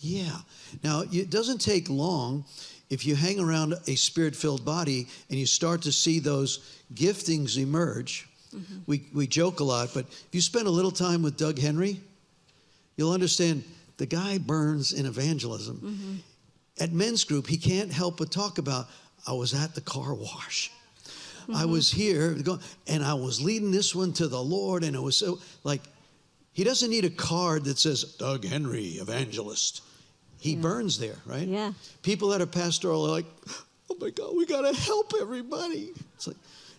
[0.00, 0.36] yeah.
[0.82, 2.44] Now, it doesn't take long
[2.88, 7.56] if you hang around a spirit filled body and you start to see those giftings
[7.56, 8.28] emerge.
[8.54, 8.78] Mm-hmm.
[8.86, 12.00] We, we joke a lot, but if you spend a little time with Doug Henry,
[12.96, 13.62] you'll understand
[13.98, 15.76] the guy burns in evangelism.
[15.76, 16.82] Mm-hmm.
[16.82, 18.86] At men's group, he can't help but talk about,
[19.28, 20.70] I was at the car wash.
[21.48, 21.72] I Mm-hmm.
[21.72, 22.36] was here
[22.86, 25.80] and I was leading this one to the Lord, and it was so like
[26.52, 29.82] he doesn't need a card that says Doug Henry, evangelist.
[30.40, 31.46] He burns there, right?
[31.46, 31.72] Yeah.
[32.02, 33.26] People that are pastoral are like,
[33.90, 35.92] oh my God, we got to help everybody.
[36.14, 36.36] It's like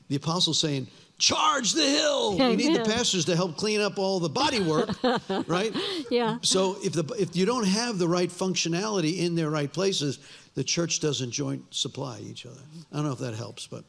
[0.10, 0.88] the apostle saying,
[1.20, 2.38] charge the hill.
[2.50, 4.90] We need the pastors to help clean up all the body work,
[5.48, 5.76] right?
[6.10, 6.40] Yeah.
[6.42, 10.18] So if the if you don't have the right functionality in their right places,
[10.56, 12.62] the church doesn't joint supply each other.
[12.92, 13.84] I don't know if that helps, but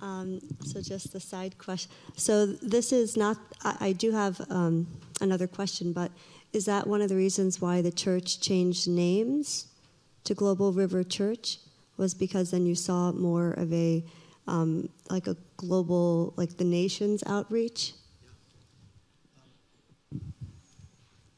[0.00, 1.90] Um, so just a side question.
[2.16, 3.36] So this is not.
[3.64, 4.86] I, I do have um,
[5.20, 6.10] another question, but
[6.52, 9.68] is that one of the reasons why the church changed names
[10.24, 11.58] to Global River Church?
[11.96, 14.04] Was because then you saw more of a
[14.46, 17.92] um, like a global, like the nations outreach?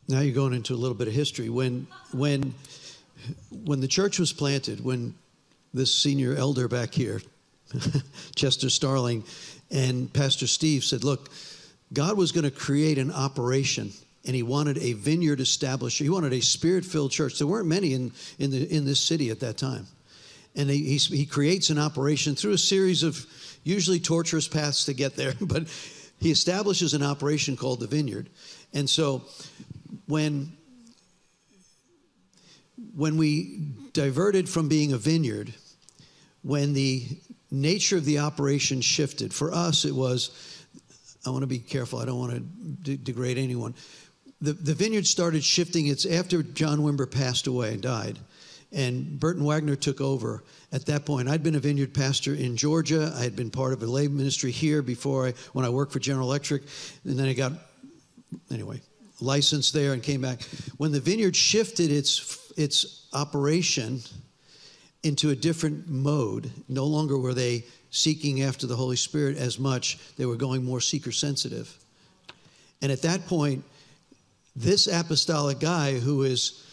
[0.07, 1.49] Now you're going into a little bit of history.
[1.49, 2.55] When when
[3.51, 5.15] when the church was planted, when
[5.73, 7.23] this senior elder back here,
[8.35, 9.25] Chester Starling,
[9.71, 11.31] and Pastor Steve said, "Look,
[11.93, 13.93] God was going to create an operation."
[14.27, 15.99] And he wanted a vineyard established.
[15.99, 17.39] He wanted a spirit-filled church.
[17.39, 19.87] There weren't many in, in, the, in this city at that time.
[20.55, 23.25] And he, he creates an operation through a series of
[23.65, 25.69] usually torturous paths to get there, but
[26.19, 28.29] he establishes an operation called the vineyard.
[28.75, 29.23] And so
[30.07, 30.53] when
[32.95, 33.59] when we
[33.93, 35.55] diverted from being a vineyard,
[36.43, 37.07] when the
[37.51, 40.60] nature of the operation shifted, for us it was,
[41.27, 43.75] I want to be careful, I don't want to de- degrade anyone.
[44.41, 48.19] The, the vineyard started shifting, it's after John Wimber passed away and died,
[48.73, 50.43] and Bert Waggoner took over.
[50.73, 53.13] At that point, I'd been a vineyard pastor in Georgia.
[53.17, 55.99] I had been part of a lay ministry here before I, when I worked for
[55.99, 56.63] General Electric,
[57.05, 57.53] and then I got,
[58.51, 58.81] anyway,
[59.21, 60.43] licensed there and came back.
[60.79, 64.01] When the vineyard shifted its its operation
[65.03, 69.99] into a different mode, no longer were they seeking after the Holy Spirit as much;
[70.17, 71.77] they were going more seeker sensitive.
[72.83, 73.65] And at that point,
[74.57, 76.67] this apostolic guy who is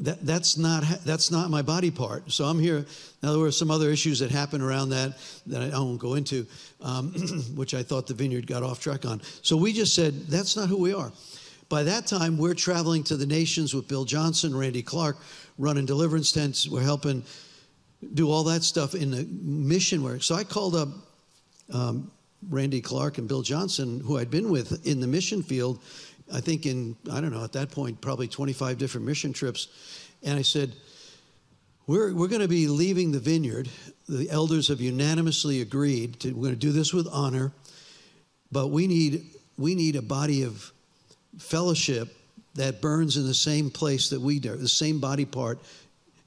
[0.00, 2.30] that, that's not that's not my body part.
[2.30, 2.86] So I'm here.
[3.22, 6.46] Now there were some other issues that happened around that that I, won't go into,
[6.80, 7.12] um,
[7.54, 9.20] which I thought the vineyard got off track on.
[9.42, 11.12] So we just said that's not who we are.
[11.68, 15.18] By that time, we're traveling to the nations with Bill Johnson, Randy Clark,
[15.58, 16.66] running deliverance tents.
[16.68, 17.22] We're helping
[18.14, 20.22] do all that stuff in the mission work.
[20.22, 20.88] So I called up
[21.72, 22.10] um,
[22.48, 25.80] Randy Clark and Bill Johnson, who I'd been with in the mission field,
[26.32, 29.68] I think in, I don't know, at that point, probably 25 different mission trips.
[30.22, 30.72] And I said,
[31.86, 33.68] we're, we're going to be leaving the vineyard.
[34.08, 37.52] The elders have unanimously agreed to, we're going to do this with honor,
[38.52, 39.24] but we need,
[39.56, 40.70] we need a body of
[41.38, 42.14] fellowship
[42.54, 45.58] that burns in the same place that we do, the same body part.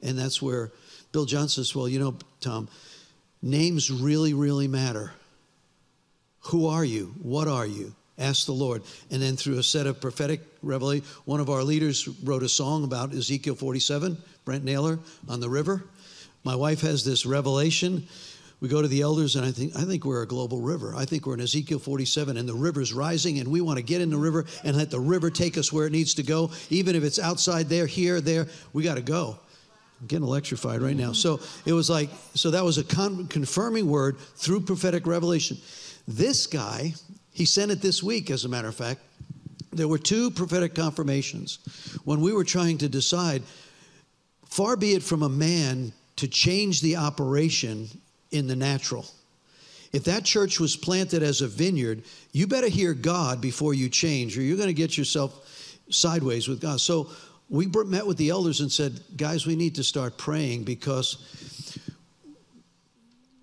[0.02, 0.72] And that's where
[1.12, 2.70] Bill Johnson says, Well, you know, Tom,
[3.42, 5.12] names really, really matter.
[6.46, 7.14] Who are you?
[7.22, 7.94] What are you?
[8.18, 8.84] Ask the Lord.
[9.10, 12.84] And then through a set of prophetic revelation, one of our leaders wrote a song
[12.84, 15.84] about Ezekiel 47, Brent Naylor, on the river.
[16.44, 18.08] My wife has this revelation
[18.62, 20.94] we go to the elders and I think I think we're a global river.
[20.96, 24.02] I think we're in Ezekiel 47 and the river's rising and we want to get
[24.02, 26.52] in the river and let the river take us where it needs to go.
[26.70, 29.40] Even if it's outside there, here, there, we got to go.
[30.02, 31.14] I'm getting electrified right now.
[31.14, 35.58] So it was like so that was a con- confirming word through prophetic revelation.
[36.08, 36.96] This guy,
[37.32, 39.02] he sent it this week as a matter of fact.
[39.72, 41.60] There were two prophetic confirmations
[42.04, 43.44] when we were trying to decide
[44.50, 47.88] far be it from a man to change the operation
[48.32, 49.06] in the natural.
[49.94, 54.38] If that church was planted as a vineyard, you better hear God before you change,
[54.38, 56.80] or you're going to get yourself sideways with God.
[56.80, 57.10] So
[57.52, 61.78] we met with the elders and said, guys, we need to start praying because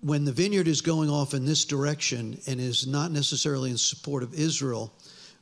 [0.01, 4.23] when the vineyard is going off in this direction and is not necessarily in support
[4.23, 4.91] of Israel,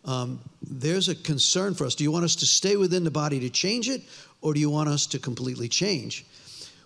[0.03, 1.95] um, there's a concern for us.
[1.95, 4.01] Do you want us to stay within the body to change it,
[4.41, 6.26] or do you want us to completely change?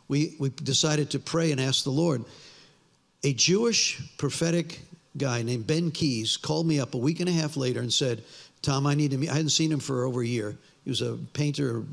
[0.07, 2.23] We, we decided to pray and ask the Lord
[3.23, 4.81] a Jewish prophetic
[5.17, 8.23] guy named Ben Keys called me up a week and a half later and said,
[8.61, 9.31] Tom, I need to meet.
[9.31, 10.57] I hadn't seen him for over a year.
[10.83, 11.83] He was a painter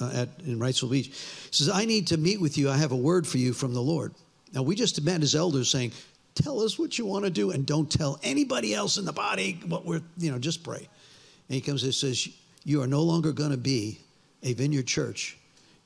[0.00, 1.08] uh, at, in Wrightsville Beach.
[1.08, 1.14] He
[1.50, 2.70] says, I need to meet with you.
[2.70, 4.14] I have a word for you from the Lord.
[4.54, 5.92] Now, we just met his elders saying,
[6.34, 9.60] Tell us what you want to do and don't tell anybody else in the body
[9.66, 10.78] what we're, you know, just pray.
[10.78, 12.28] And he comes and says,
[12.64, 13.98] You are no longer going to be
[14.44, 15.36] a vineyard church.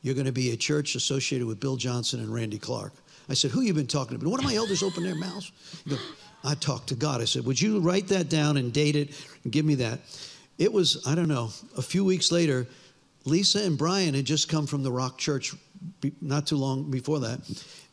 [0.03, 2.93] You're going to be a church associated with Bill Johnson and Randy Clark.
[3.29, 4.29] I said, Who you been talking to?
[4.29, 5.53] One of my elders opened their mouths.
[5.89, 5.97] Go,
[6.45, 7.21] I talked to God.
[7.21, 9.11] I said, Would you write that down and date it
[9.45, 10.01] and give me that?
[10.63, 12.69] It was, I don't know, a few weeks later,
[13.25, 15.53] Lisa and Brian had just come from the Rock Church
[16.21, 17.41] not too long before that.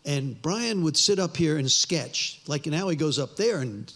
[0.06, 2.42] And Brian would sit up here and sketch.
[2.46, 3.92] Like now he goes up there and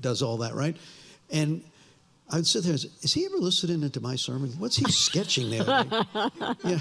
[0.00, 0.76] does all that, right?
[1.30, 1.64] And
[2.30, 4.50] I would sit there and say, Is he ever listening into my sermon?
[4.58, 5.64] What's he sketching there?
[5.66, 6.78] yeah.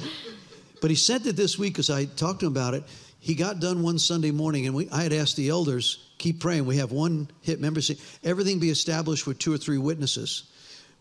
[0.80, 2.84] But he sent it this week because I talked to him about it
[3.26, 6.68] he got done one Sunday morning, and we, I had asked the elders, keep praying.
[6.68, 7.98] We have one hit membership.
[8.24, 10.44] Everything be established with two or three witnesses.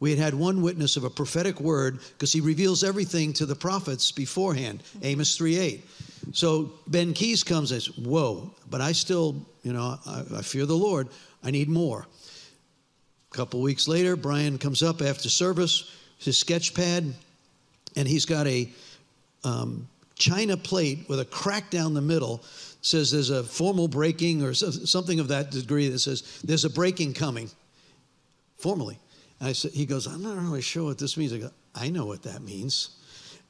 [0.00, 3.54] We had had one witness of a prophetic word because he reveals everything to the
[3.54, 4.82] prophets beforehand.
[5.02, 5.82] Amos 3:8.
[6.32, 10.66] So Ben Keys comes and says, "Whoa!" But I still, you know, I, I fear
[10.66, 11.08] the Lord.
[11.42, 12.06] I need more.
[13.32, 17.14] A couple weeks later, Brian comes up after service, his sketch pad,
[17.96, 18.68] and he's got a
[19.44, 22.42] um, china plate with a crack down the middle.
[22.82, 27.14] Says there's a formal breaking or something of that degree that says there's a breaking
[27.14, 27.50] coming.
[28.58, 28.98] Formally.
[29.44, 31.34] And I said, he goes, I'm not really sure what this means.
[31.34, 32.96] I go, I know what that means.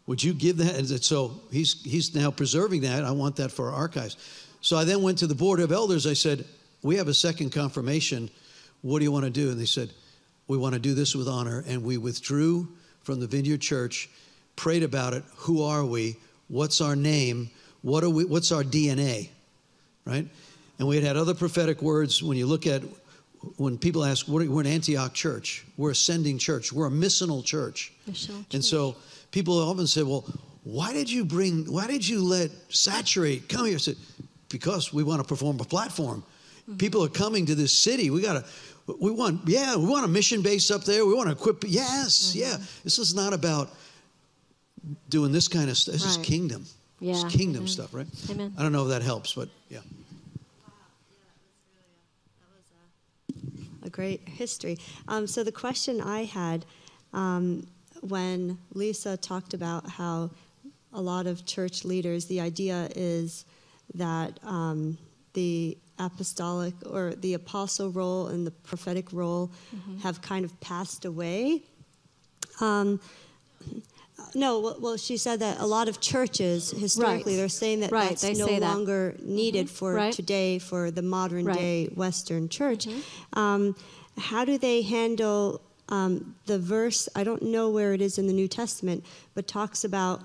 [0.09, 0.75] Would you give that?
[0.75, 3.05] And so he's, he's now preserving that.
[3.05, 4.17] I want that for our archives.
[4.61, 6.05] So I then went to the Board of Elders.
[6.09, 6.47] I said,
[6.83, 8.29] We have a second confirmation.
[8.83, 9.53] What do you want to do?
[9.53, 9.91] And they said,
[10.49, 11.63] We want to do this with honor.
[11.65, 12.67] And we withdrew
[13.05, 14.11] from the Vineyard Church,
[14.57, 15.23] prayed about it.
[15.37, 16.17] Who are we?
[16.49, 17.51] What's our name?
[17.83, 19.29] What are we, what's our DNA?
[20.05, 20.27] Right?
[20.81, 22.21] And we had had other prophetic words.
[22.21, 22.83] When you look at
[23.57, 26.91] when people ask, what are, we're an Antioch church, we're a sending church, we're a
[26.91, 27.93] missional church.
[28.09, 28.65] Missional And church.
[28.65, 28.97] so
[29.31, 30.25] people often say, well,
[30.65, 33.75] why did you bring, why did you let Saturate come here?
[33.75, 33.97] I said,
[34.49, 36.23] because we want to perform a platform.
[36.63, 36.77] Mm-hmm.
[36.79, 38.11] People are coming to this city.
[38.11, 38.45] We got
[38.87, 41.05] to, we want, yeah, we want a mission base up there.
[41.05, 42.39] We want to equip, yes, Mm-hmm.
[42.41, 42.57] yeah.
[42.85, 43.71] This is not about
[45.09, 45.95] doing this kind of stuff.
[45.95, 46.63] This is kingdom.
[47.01, 47.27] This Yeah.
[47.27, 47.69] is kingdom Amen.
[47.69, 48.07] stuff, right?
[48.31, 48.55] Amen.
[48.57, 49.81] I don't know if that helps, but yeah.
[53.85, 54.79] A great history.
[55.09, 56.65] Um, so the question I had
[57.13, 57.67] um,
[58.01, 60.31] when Lisa talked about how
[60.93, 63.45] a lot of church leaders, the idea is
[63.95, 64.97] that um,
[65.35, 69.51] the apostolic or the apostle role and the prophetic role
[70.03, 71.63] have kind of passed away.
[72.61, 73.01] Um,
[74.35, 77.39] no, well, well, she said that a lot of churches historically Right.
[77.41, 78.67] they're saying that Right, that's they no say that.
[78.67, 80.13] longer needed for Right.
[80.13, 82.87] today for the modern day Western church.
[83.33, 83.75] Um,
[84.17, 87.09] how do they handle um, the verse?
[87.15, 89.05] I don't know where it is in the New Testament,
[89.35, 90.23] but talks about.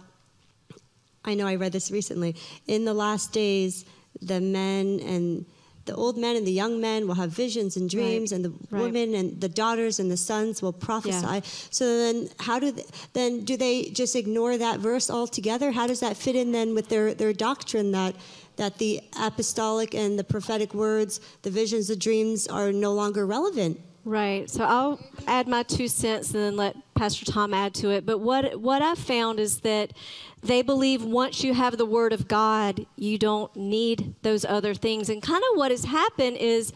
[1.26, 2.36] I know I read this recently.
[2.68, 3.84] In the last days,
[4.22, 5.46] the men and
[5.86, 8.84] the old men and the young men will have visions and dreams, and the Right.
[8.84, 11.42] women and the daughters and the sons will prophesy.
[11.72, 15.72] So then, how do they, then do they just ignore that verse altogether?
[15.72, 18.16] How does that fit in then with their their doctrine that
[18.58, 23.80] that the apostolic and the prophetic words, the visions, the dreams are no longer relevant?
[24.10, 24.50] Right.
[24.50, 28.08] So I'll add my two cents and then let Pastor Tom add to it.
[28.08, 29.94] But what what I found is that
[30.42, 35.10] they believe once you have the Word of God, you don't need those other things.
[35.10, 36.74] And kind of what has happened is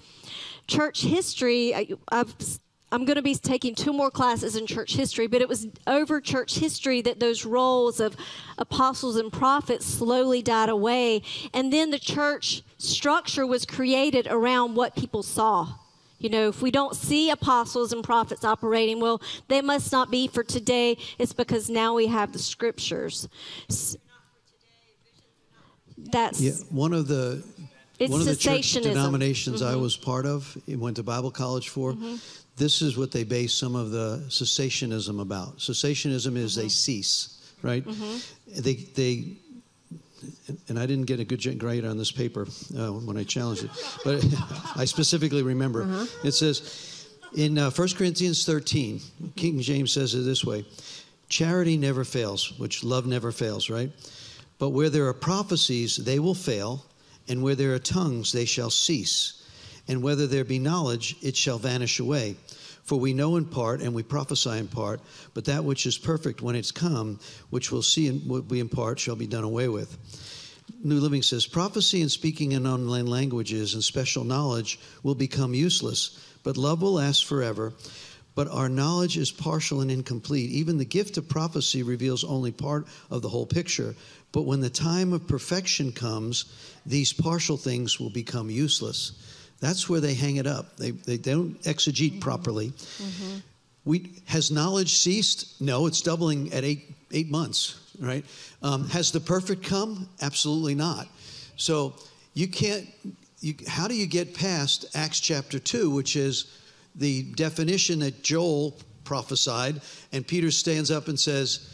[0.68, 1.74] church history.
[1.74, 2.36] I, I've
[2.92, 6.22] I'm going to be taking two more classes in church history, but it was over
[6.22, 8.16] church history that those roles of
[8.60, 11.24] apostles and prophets slowly died away.
[11.52, 15.80] And then the church structure was created around what people saw.
[16.24, 20.28] You know, if we don't see apostles and prophets operating, well, they must not be
[20.28, 20.98] for today.
[21.20, 23.28] It's because now we have the scriptures.
[25.98, 27.44] That's Yeah, one of the
[28.00, 28.82] one of the church cessationism.
[28.84, 28.94] Mm-hmm.
[28.94, 31.94] denominations I was part of, went to Bible college for.
[32.56, 35.58] This is what they base some of the cessationism about.
[35.58, 36.62] Cessationism is Mm-hmm.
[36.62, 37.84] they cease, right?
[38.48, 39.38] They they.
[40.68, 42.48] And I didn't get a good grade on this paper
[42.78, 43.72] uh, when I challenged it,
[44.04, 44.24] but
[44.76, 45.84] I specifically remember.
[45.84, 46.06] Uh-huh.
[46.24, 49.02] It says in uh, 1 Corinthians 13,
[49.36, 50.66] King James says it this way
[51.30, 53.92] Charity never fails, which love never fails, right?
[54.60, 56.86] But where there are prophecies, they will fail,
[57.28, 59.44] and where there are tongues, they shall cease.
[59.88, 62.36] And whether there be knowledge, it shall vanish away.
[62.84, 65.00] For we know in part, and we prophesy in part,
[65.34, 67.20] but that which is perfect when it's come,
[67.50, 69.98] which we'll see in, will be in part, shall be done away with.
[70.84, 76.20] New Living says prophecy and speaking in unknown languages and special knowledge will become useless,
[76.44, 77.74] but love will last forever.
[78.36, 80.50] But our knowledge is partial and incomplete.
[80.50, 83.96] Even the gift of prophecy reveals only part of the whole picture.
[84.32, 86.46] But when the time of perfection comes,
[86.86, 89.12] these partial things will become useless.
[89.64, 90.76] That's where they hang it up.
[90.76, 92.74] They, they don't exegete properly.
[93.86, 95.62] We, has knowledge ceased?
[95.62, 98.26] No, it's doubling at eight, eight months, right?
[98.62, 100.10] Um, has the perfect come?
[100.22, 101.08] Absolutely not.
[101.56, 101.94] So
[102.34, 102.86] you can't,
[103.40, 106.60] you, how do you get past Acts chapter 2, which is
[106.96, 109.80] the definition that Joel prophesied,
[110.12, 111.74] and Peter stands up and says,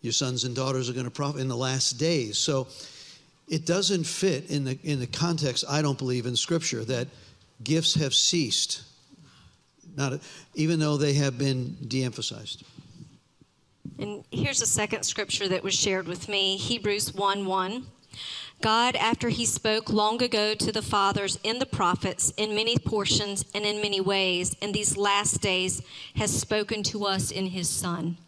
[0.00, 2.38] Your sons and daughters are going to prophet in the last days.
[2.38, 2.68] So
[3.48, 7.08] it doesn't fit in the, in the context, I don't believe, in Scripture that
[7.62, 8.82] gifts have ceased,
[9.96, 10.20] not,
[10.54, 12.64] even though they have been de emphasized.
[13.98, 17.86] And here's a second scripture that was shared with me Hebrews 1 1.
[18.60, 23.44] God, after he spoke long ago to the fathers in the prophets in many portions
[23.54, 25.80] and in many ways, in these last days
[26.16, 28.18] has spoken to us in his Son.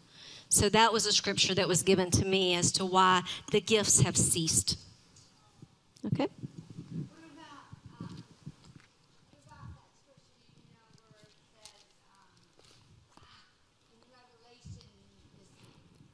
[0.47, 4.01] So that was a scripture that was given to me as to why the gifts
[4.01, 4.77] have ceased.
[6.07, 6.27] Okay.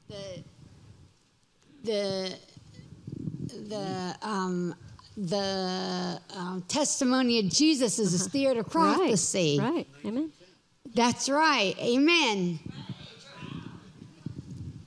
[0.08, 0.40] The, uh,
[1.84, 2.38] the
[3.68, 4.74] the um,
[5.16, 9.58] the um, testimony of Jesus is a spirit of prophecy.
[9.60, 9.74] Right.
[9.74, 9.86] right.
[10.06, 10.32] Amen.
[10.94, 11.74] That's right.
[11.78, 12.58] Amen.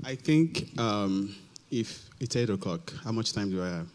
[0.03, 1.35] I think um,
[1.69, 3.87] if it's eight o'clock, how much time do I have?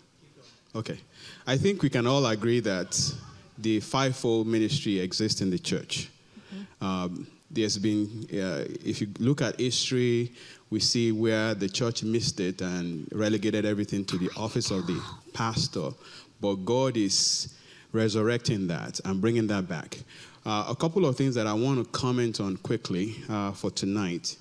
[0.77, 0.99] Okay.
[1.47, 3.15] I think we can all agree that
[3.57, 6.11] the fivefold ministry exists in the church.
[6.83, 10.33] Um, there's been, uh, if you look at history,
[10.69, 15.01] we see where the church missed it and relegated everything to the office of the
[15.33, 15.93] pastor.
[16.43, 17.55] But God is
[17.93, 19.99] resurrecting that and bringing that back.
[20.45, 24.37] Uh, a couple of things that I want to comment on quickly uh, for tonight.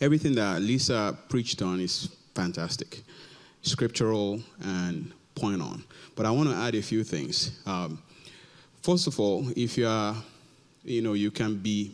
[0.00, 3.02] Everything that Lisa preached on is fantastic,
[3.62, 5.84] scriptural and point on.
[6.16, 7.60] But I want to add a few things.
[7.66, 8.02] Um,
[8.82, 10.14] first of all, if you are,
[10.84, 11.92] you know, you can be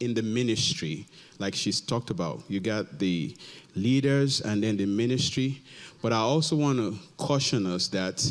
[0.00, 1.06] in the ministry,
[1.38, 2.42] like she's talked about.
[2.48, 3.36] You got the
[3.74, 5.62] leaders and then the ministry.
[6.02, 8.22] But I also want to caution us that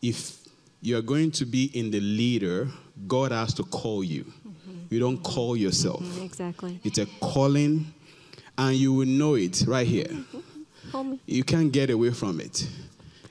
[0.00, 0.38] if
[0.80, 2.68] you're going to be in the leader,
[3.06, 4.32] God has to call you.
[4.90, 6.02] You don't call yourself.
[6.02, 6.80] Mm, Exactly.
[6.84, 7.92] It's a calling,
[8.56, 10.06] and you will know it right here.
[10.06, 10.42] Call
[11.26, 12.68] You can't get away from it.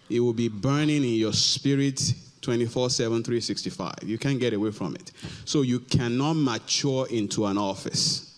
[0.09, 3.95] It will be burning in your spirit 24 7, 365.
[4.03, 5.11] You can't get away from it.
[5.45, 8.29] So you cannot mature into an office.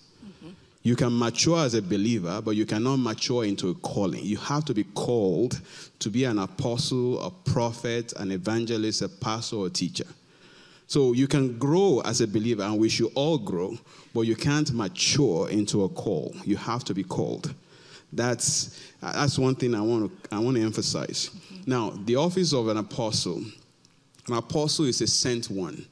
[0.84, 4.24] You can mature as a believer, but you cannot mature into a calling.
[4.24, 5.60] You have to be called
[5.98, 10.06] to be an apostle, a prophet, an evangelist, a pastor, or teacher.
[10.86, 13.80] So you can grow as a believer, and we should all grow,
[14.14, 16.36] but you can't mature into a call.
[16.46, 17.56] You have to be called.
[18.16, 21.32] That's uh, that's one thing I want to I want to emphasize.
[21.66, 23.44] Now, the office of an apostle,
[24.28, 25.86] an apostle is a sent one.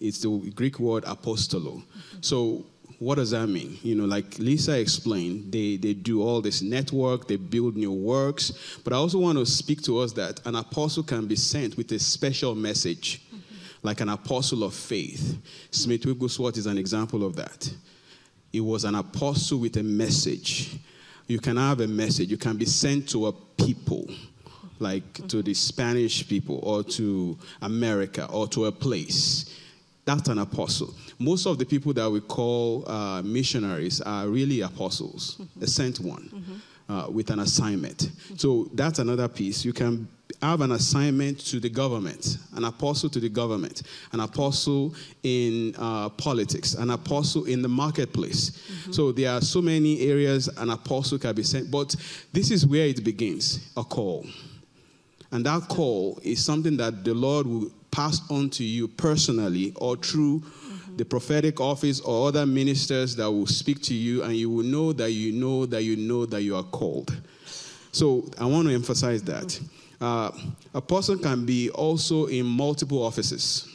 [0.00, 1.82] It's the Greek word apostolo.
[2.20, 2.64] So
[3.02, 3.78] what does that mean?
[3.82, 8.52] You know, like Lisa explained, they, they do all this network, they build new works.
[8.84, 11.90] But I also want to speak to us that an apostle can be sent with
[11.90, 13.22] a special message,
[13.82, 15.36] like an apostle of faith.
[15.72, 17.74] Smith Wigglesworth is an example of that.
[18.52, 20.78] He was an apostle with a message.
[21.32, 24.06] You can have a message, you can be sent to a people,
[24.80, 29.58] like to the Spanish people, or to America, or to a place.
[30.04, 30.94] That's an apostle.
[31.18, 36.60] Most of the people that we call uh, missionaries are really apostles, a sent one
[36.90, 38.10] uh, with an assignment.
[38.36, 39.64] So that's another piece.
[39.64, 40.08] You can
[40.40, 43.82] have an assignment to the government, an apostle to the government,
[44.12, 48.50] an apostle in uh, politics, an apostle in the marketplace.
[48.50, 48.92] Mm-hmm.
[48.92, 51.94] So there are so many areas an apostle can be sent, but
[52.32, 54.26] this is where it begins a call.
[55.30, 59.96] And that call is something that the Lord will pass on to you personally or
[59.96, 60.96] through mm-hmm.
[60.96, 64.92] the prophetic office or other ministers that will speak to you, and you will know
[64.92, 67.16] that you know that you know that you are called.
[67.92, 69.44] So I want to emphasize that.
[69.44, 69.81] Mm-hmm.
[70.02, 70.32] Uh,
[70.74, 73.68] a person can be also in multiple offices.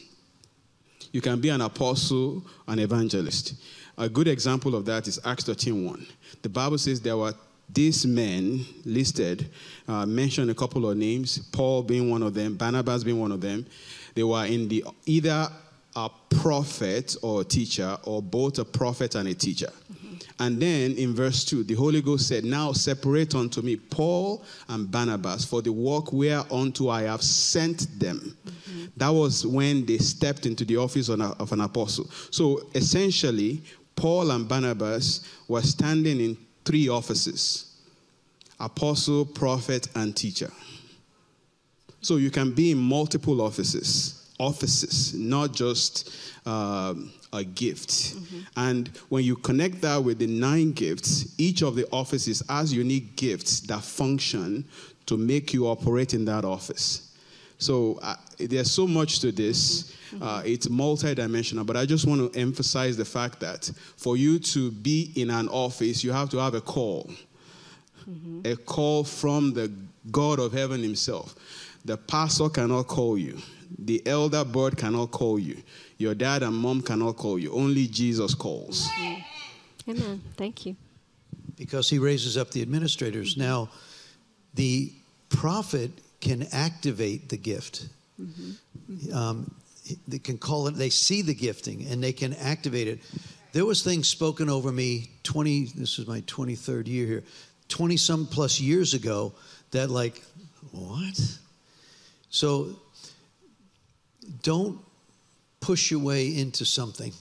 [1.10, 3.54] You can be an apostle, an evangelist.
[3.96, 6.06] A good example of that is Acts 13.1.
[6.42, 7.32] The Bible says there were
[7.72, 9.48] these men listed,
[9.88, 13.40] uh, mentioned a couple of names, Paul being one of them, Barnabas being one of
[13.40, 13.64] them.
[14.14, 15.48] They were in the either
[15.96, 19.70] a prophet or a teacher, or both a prophet and a teacher.
[20.38, 24.90] And then in verse 2, the Holy Ghost said, Now separate unto me Paul and
[24.90, 28.36] Barnabas for the work whereunto I have sent them.
[28.96, 32.08] That was when they stepped into the office of an- of an apostle.
[32.30, 33.62] So essentially,
[33.96, 37.64] Paul and Barnabas were standing in three offices
[38.60, 40.50] apostle, prophet, and teacher.
[42.00, 46.10] So you can be in multiple offices, offices, not just
[46.46, 48.14] um, a gift.
[48.56, 53.16] And when you connect that with the nine gifts, each of the offices has unique
[53.16, 54.64] gifts that function
[55.06, 57.04] to make you operate in that office.
[57.58, 59.94] So uh, there's so much to this.
[60.22, 64.70] Uh, it's multidimensional, but I just want to emphasize the fact that for you to
[64.70, 67.10] be in an office, you have to have a call
[68.44, 69.70] a call from the
[70.10, 71.34] God of heaven himself.
[71.84, 73.38] The pastor cannot call you.
[73.78, 75.58] The elder board cannot call you.
[75.98, 77.52] Your dad and mom cannot call you.
[77.52, 78.88] Only Jesus calls.
[79.88, 80.22] Amen.
[80.36, 80.76] Thank you.
[81.58, 83.36] because he raises up the administrators.
[83.36, 83.68] Now,
[84.54, 84.92] the
[85.28, 87.88] prophet can activate the gift.
[89.12, 89.54] Um,
[90.06, 90.72] they can call it.
[90.72, 93.00] They see the gifting and they can activate it.
[93.52, 95.10] There was things spoken over me.
[95.22, 95.66] Twenty.
[95.74, 97.24] This is my twenty-third year here.
[97.68, 99.32] Twenty some plus years ago.
[99.72, 100.22] That like,
[100.72, 101.20] what?
[102.30, 102.76] So,
[104.42, 104.78] don't
[105.60, 107.12] push your way into something.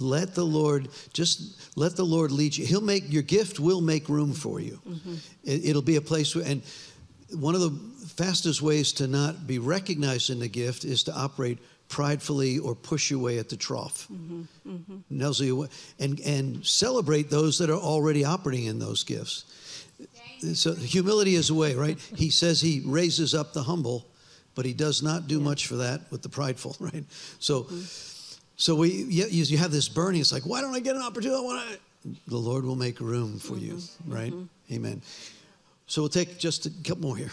[0.00, 2.66] Let the Lord just let the Lord lead you.
[2.66, 4.80] He'll make your gift will make room for you.
[4.88, 5.14] Mm-hmm.
[5.44, 6.62] It, it'll be a place where, and
[7.34, 7.70] one of the
[8.08, 11.58] fastest ways to not be recognized in the gift is to operate
[11.88, 14.08] pridefully or push your way at the trough.
[15.10, 15.68] Nuzzle your way-
[15.98, 19.44] and and celebrate those that are already operating in those gifts.
[20.54, 21.98] So humility is a way, right?
[22.16, 24.06] He says he raises up the humble,
[24.54, 27.04] but he does not do much for that with the prideful, right?
[27.38, 28.40] So, mm-hmm.
[28.56, 30.20] so we you, you have this burning.
[30.20, 31.38] It's like, why don't I get an opportunity?
[31.38, 31.76] I wanna-"
[32.26, 34.12] The Lord will make room for you, mm-hmm.
[34.12, 34.14] Mm-hmm.
[34.14, 34.34] right?
[34.72, 35.02] Amen.
[35.86, 37.30] So we'll take just a couple more here.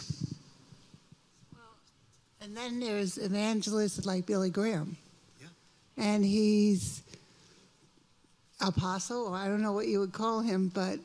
[2.41, 4.97] And then there's evangelists like Billy Graham.
[5.41, 5.47] yeah.
[5.97, 7.01] And he's
[8.61, 10.99] apostle, I don't know what you would call him, but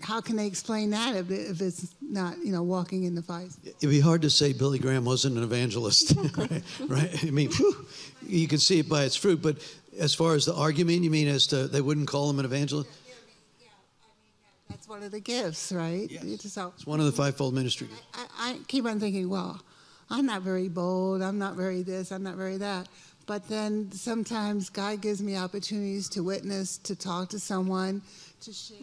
[0.00, 3.54] how can they explain that if, if it's not, you know, walking in the five?
[3.64, 6.62] It'd be hard to say Billy Graham wasn't an evangelist, right?
[6.88, 7.24] right?
[7.24, 7.86] I mean, whew,
[8.26, 9.42] you can see it by its fruit.
[9.42, 9.58] But
[9.98, 12.88] as far as the argument, you mean as to they wouldn't call him an evangelist?
[13.06, 14.32] Yeah, I mean
[14.68, 16.08] that that's one of the gifts, right?
[16.10, 16.52] Yes.
[16.52, 17.88] So It's one of the fivefold ministry.
[18.14, 19.60] I, I keep on thinking, well,
[20.08, 21.22] I'm not very bold.
[21.22, 22.10] I'm not very this.
[22.10, 22.88] I'm not very that.
[23.26, 28.02] But then sometimes God gives me opportunities to witness, to talk to someone,
[28.40, 28.76] to share,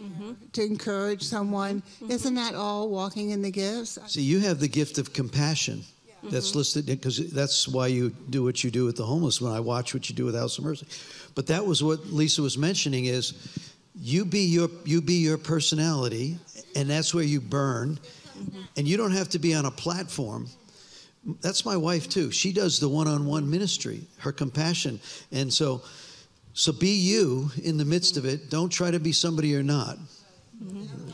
[0.53, 1.81] to encourage someone.
[1.81, 2.11] Mm-hmm.
[2.11, 3.97] Isn't that all walking in the gifts?
[4.07, 5.83] See, you have the gift of compassion.
[6.23, 6.57] That's mm-hmm.
[6.57, 9.39] listed because that's why you do what you do with the homeless.
[9.39, 10.87] When I watch what you do with House of Mercy,
[11.35, 13.33] but that was what Lisa was mentioning is
[13.95, 16.37] you be your you be your personality,
[16.75, 17.99] and that's where you burn,
[18.75, 20.47] and you don't have to be on a platform.
[21.41, 22.31] That's my wife too.
[22.31, 24.99] She does the one-on-one ministry, her compassion,
[25.31, 25.83] and so
[26.57, 28.49] so be you in the midst of it.
[28.49, 29.97] Don't try to be somebody you're not.
[30.63, 31.11] Mm-hmm.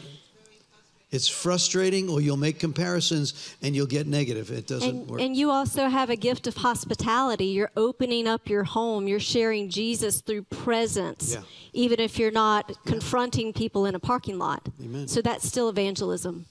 [1.11, 4.49] It's frustrating, or you'll make comparisons and you'll get negative.
[4.51, 5.19] It doesn't And, work.
[5.21, 7.47] and you also have a gift of hospitality.
[7.47, 9.05] You're opening up your home.
[9.07, 11.41] You're sharing Jesus through presence, Yeah.
[11.73, 14.69] even if you're not confronting people in a parking lot.
[14.81, 15.07] Amen.
[15.09, 16.45] So that's still evangelism.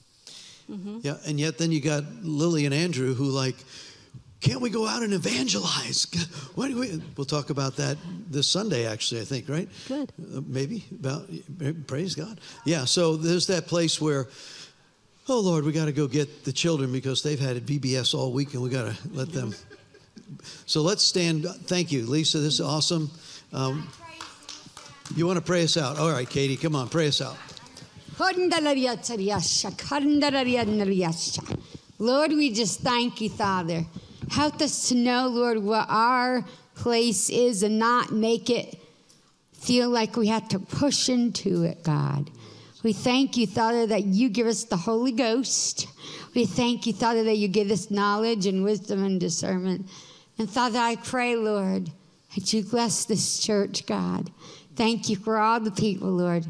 [0.71, 0.99] Mm-hmm.
[1.01, 3.57] yeah, and yet then you got Lily and Andrew who like,
[4.43, 6.05] can't we go out and evangelize?
[6.55, 7.01] Why do we?
[7.15, 7.97] We'll talk about that
[8.29, 9.21] this Sunday, actually.
[9.21, 9.69] I think, right?
[9.87, 10.11] Good.
[10.19, 11.29] Uh, maybe about
[11.87, 12.39] praise God.
[12.65, 12.85] Yeah.
[12.85, 14.27] So there's that place where.
[15.29, 18.53] Oh Lord, we got to go get the children because they've had VBS all week,
[18.55, 19.55] and we got to let them.
[20.65, 21.45] So let's stand.
[21.45, 22.39] Thank you, Lisa.
[22.39, 23.09] This is awesome.
[23.53, 23.87] Um,
[25.15, 25.97] you want to pray us out?
[25.97, 27.37] All right, Katie, come on, pray us out.
[31.99, 33.85] Lord, we just thank you, Father.
[34.31, 36.45] Help us to know, Lord, what our
[36.75, 38.79] place is and not make it
[39.53, 42.29] feel like we have to push into it, God.
[42.83, 45.87] We thank you, Father, that you give us the Holy Ghost.
[46.35, 49.87] We thank you, Father, that you give us knowledge and wisdom and discernment.
[50.37, 51.91] And Father, I pray, Lord,
[52.35, 54.31] that you bless this church, God.
[54.75, 56.45] Thank you for all the people, Lord.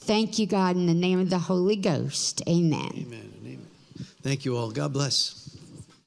[0.00, 2.42] Thank you, God, in the name of the Holy Ghost.
[2.48, 2.90] Amen.
[2.94, 3.66] Amen amen.
[4.22, 4.70] Thank you all.
[4.70, 5.45] God bless.